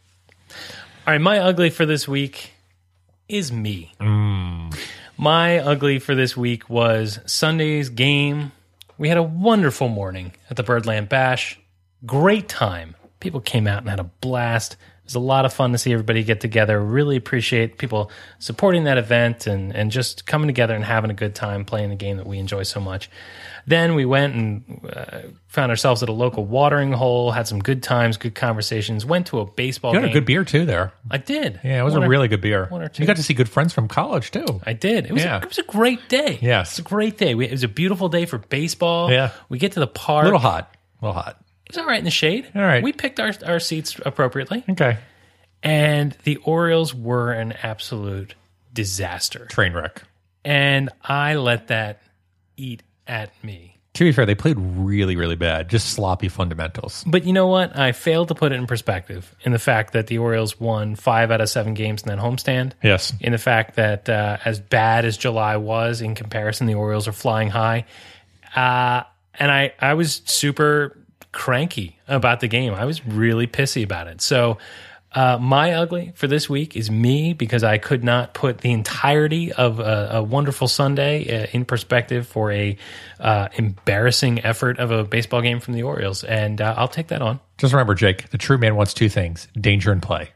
[1.05, 2.51] All right, my ugly for this week
[3.27, 3.91] is me.
[5.17, 8.51] My ugly for this week was Sunday's game.
[8.97, 11.59] We had a wonderful morning at the Birdland Bash.
[12.05, 12.95] Great time.
[13.19, 14.77] People came out and had a blast.
[15.05, 16.81] It was a lot of fun to see everybody get together.
[16.81, 21.35] Really appreciate people supporting that event and, and just coming together and having a good
[21.35, 23.07] time playing the game that we enjoy so much.
[23.67, 27.83] Then we went and uh, found ourselves at a local watering hole, had some good
[27.83, 30.01] times, good conversations, went to a baseball game.
[30.01, 30.17] You had game.
[30.17, 30.91] a good beer too there.
[31.11, 31.59] I did.
[31.63, 32.65] Yeah, it was One a or- really good beer.
[32.69, 33.03] one or two.
[33.03, 34.59] You got to see good friends from college too.
[34.63, 35.05] I did.
[35.05, 35.35] It was, Yeah.
[35.35, 36.39] a, it was a great day.
[36.41, 36.79] Yes.
[36.79, 37.35] It was a great day.
[37.35, 39.11] We, it was a beautiful day for baseball.
[39.11, 39.31] Yeah.
[39.49, 40.23] We get to the park.
[40.23, 40.75] A little hot.
[41.01, 41.39] A little hot.
[41.65, 42.51] It was all right in the shade.
[42.55, 42.83] All right.
[42.83, 44.63] We picked our, our seats appropriately.
[44.69, 44.97] Okay.
[45.63, 48.35] And the Orioles were an absolute
[48.71, 49.45] disaster.
[49.45, 50.03] Train wreck.
[50.43, 52.01] And I let that
[52.55, 53.71] eat at me.
[53.95, 55.69] To be fair, they played really, really bad.
[55.69, 57.03] Just sloppy fundamentals.
[57.07, 57.79] But you know what?
[57.79, 61.31] I failed to put it in perspective in the fact that the Orioles won five
[61.31, 62.73] out of seven games in that homestand.
[62.83, 63.13] Yes.
[63.21, 67.13] in the fact that uh, as bad as July was in comparison, the Orioles are
[67.13, 67.85] flying high.
[68.53, 69.03] Uh,
[69.39, 70.97] and I, I was super
[71.35, 72.73] cranky about the game.
[72.73, 74.21] I was really pissy about it.
[74.21, 74.57] So
[75.11, 79.51] uh, my ugly for this week is me because I could not put the entirety
[79.53, 82.77] of a, a wonderful Sunday uh, in perspective for a
[83.19, 87.21] uh, embarrassing effort of a baseball game from the Orioles, and uh, I'll take that
[87.21, 87.39] on.
[87.57, 90.31] Just remember, Jake, the true man wants two things danger and play.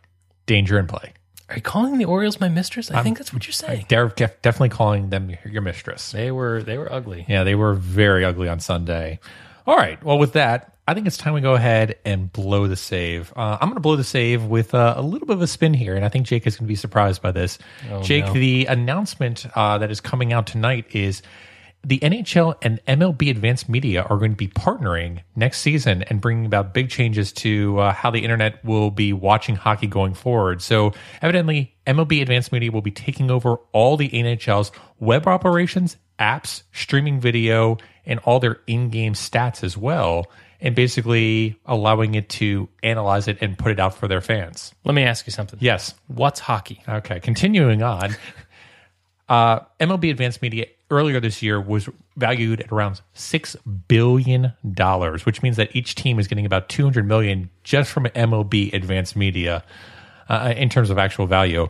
[0.46, 1.14] Danger and play.
[1.50, 2.92] Are you calling the Orioles my mistress?
[2.92, 3.86] I think that's what you're saying.
[3.90, 6.12] They're def- definitely calling them your mistress.
[6.12, 7.26] They were they were ugly.
[7.28, 9.20] Yeah, they were very ugly on Sunday.
[9.66, 10.02] All right.
[10.04, 13.32] Well, with that, I think it's time we go ahead and blow the save.
[13.36, 15.72] Uh, I'm going to blow the save with uh, a little bit of a spin
[15.72, 17.60] here, and I think Jake is going to be surprised by this.
[18.02, 18.34] Jake, no.
[18.34, 21.22] the announcement uh, that is coming out tonight is
[21.84, 26.48] the NHL and MLB Advanced Media are going to be partnering next season and bringing
[26.48, 30.60] about big changes to uh, how the internet will be watching hockey going forward.
[30.60, 36.64] So, evidently, MLB Advanced Media will be taking over all the NHL's web operations, apps,
[36.74, 37.78] streaming video,
[38.08, 40.26] and all their in game stats as well,
[40.62, 44.74] and basically allowing it to analyze it and put it out for their fans.
[44.84, 45.60] Let me ask you something.
[45.62, 45.94] Yes.
[46.08, 46.84] What's hockey?
[46.88, 48.16] Okay, continuing on.
[49.30, 51.88] Uh, MLB Advanced Media earlier this year was
[52.18, 53.56] valued at around six
[53.88, 58.06] billion dollars, which means that each team is getting about two hundred million just from
[58.06, 59.64] MLB Advanced Media
[60.30, 61.68] uh, in terms of actual value.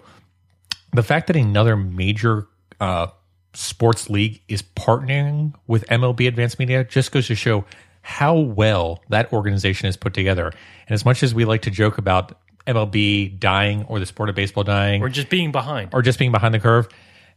[0.93, 2.47] The fact that another major
[2.79, 3.07] uh,
[3.53, 7.65] sports league is partnering with MLB Advanced Media just goes to show
[8.01, 10.47] how well that organization is put together.
[10.47, 12.37] And as much as we like to joke about
[12.67, 15.89] MLB dying or the sport of baseball dying, Or just being behind?
[15.93, 16.87] or just being behind the curve,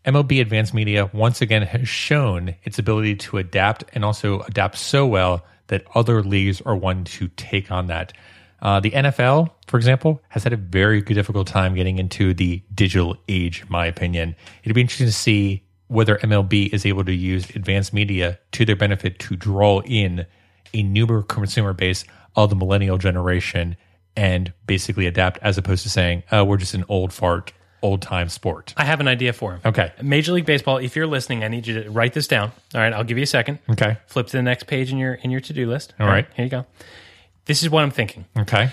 [0.04, 5.06] MLB Advanced Media once again has shown its ability to adapt and also adapt so
[5.06, 8.12] well that other leagues are one to take on that.
[8.60, 13.16] Uh, the NFL, for example, has had a very difficult time getting into the digital
[13.28, 14.36] age, in my opinion.
[14.62, 18.76] It'd be interesting to see whether MLB is able to use advanced media to their
[18.76, 20.26] benefit to draw in
[20.74, 22.04] a newer consumer base
[22.36, 23.76] of the millennial generation
[24.16, 27.52] and basically adapt as opposed to saying, oh, we're just an old fart,
[27.82, 28.74] old time sport.
[28.76, 29.60] I have an idea for him.
[29.64, 29.92] Okay.
[30.02, 30.78] Major League Baseball.
[30.78, 32.52] If you're listening, I need you to write this down.
[32.74, 33.58] All right, I'll give you a second.
[33.70, 33.96] Okay.
[34.06, 35.94] Flip to the next page in your in your to do list.
[35.98, 36.26] All right.
[36.34, 36.66] here you go.
[37.46, 38.24] This is what I'm thinking.
[38.38, 38.70] Okay.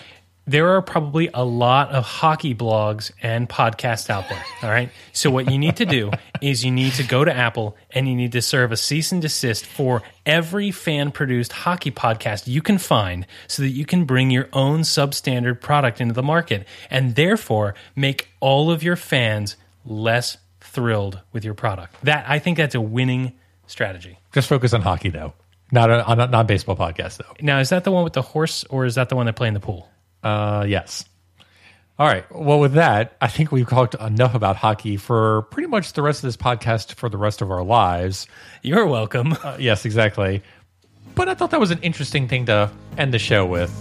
[0.50, 4.43] There are probably a lot of hockey blogs and podcasts out there.
[4.64, 4.89] All right.
[5.14, 6.10] So what you need to do
[6.41, 9.22] is you need to go to Apple and you need to serve a cease and
[9.22, 14.32] desist for every fan produced hockey podcast you can find so that you can bring
[14.32, 20.38] your own substandard product into the market and therefore make all of your fans less
[20.62, 21.93] thrilled with your product.
[22.02, 23.34] That I think that's a winning
[23.68, 24.18] strategy.
[24.34, 25.34] Just focus on hockey, though.
[25.72, 27.36] Not a, on a non baseball podcast, though.
[27.39, 29.47] Now, is that the one with the horse or is that the one that play
[29.47, 29.88] in the pool?
[30.24, 31.06] Uh, yes.
[31.98, 32.24] All right.
[32.34, 36.24] Well, with that, I think we've talked enough about hockey for pretty much the rest
[36.24, 38.26] of this podcast for the rest of our lives.
[38.62, 39.34] You're welcome.
[39.44, 40.42] Uh, yes, exactly.
[41.16, 43.74] But I thought that was an interesting thing to end the show with.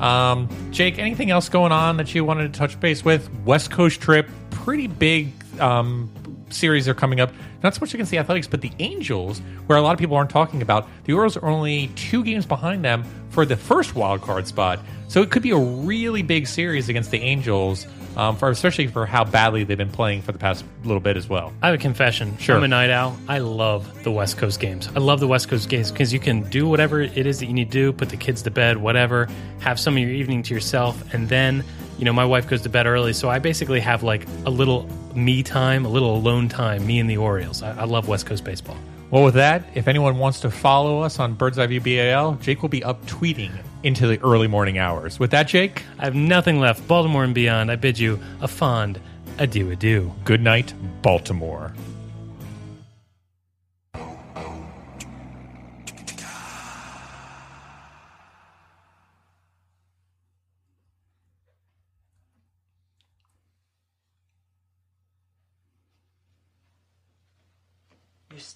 [0.00, 3.30] Um, Jake, anything else going on that you wanted to touch base with?
[3.44, 6.10] West Coast trip, pretty big um,
[6.52, 7.32] series are coming up.
[7.62, 10.30] Not so much against the Athletics, but the Angels, where a lot of people aren't
[10.30, 10.88] talking about.
[11.04, 14.78] The Orioles are only two games behind them for the first wild card spot.
[15.08, 17.86] So it could be a really big series against the Angels,
[18.16, 21.28] um, for especially for how badly they've been playing for the past little bit as
[21.28, 21.52] well.
[21.62, 22.36] I have a confession.
[22.38, 22.56] Sure.
[22.56, 23.16] I'm a night owl.
[23.28, 24.88] I love the West Coast games.
[24.94, 27.52] I love the West Coast games because you can do whatever it is that you
[27.52, 29.28] need to do, put the kids to bed, whatever,
[29.60, 31.62] have some of your evening to yourself, and then,
[32.02, 34.88] you know, my wife goes to bed early, so I basically have like a little
[35.14, 37.62] me time, a little alone time, me and the Orioles.
[37.62, 38.76] I, I love West Coast baseball.
[39.12, 42.60] Well, with that, if anyone wants to follow us on Bird's Eye View BAL, Jake
[42.60, 43.52] will be up tweeting
[43.84, 45.20] into the early morning hours.
[45.20, 46.88] With that, Jake, I have nothing left.
[46.88, 49.00] Baltimore and beyond, I bid you a fond
[49.38, 50.12] adieu adieu.
[50.24, 51.72] good night, Baltimore.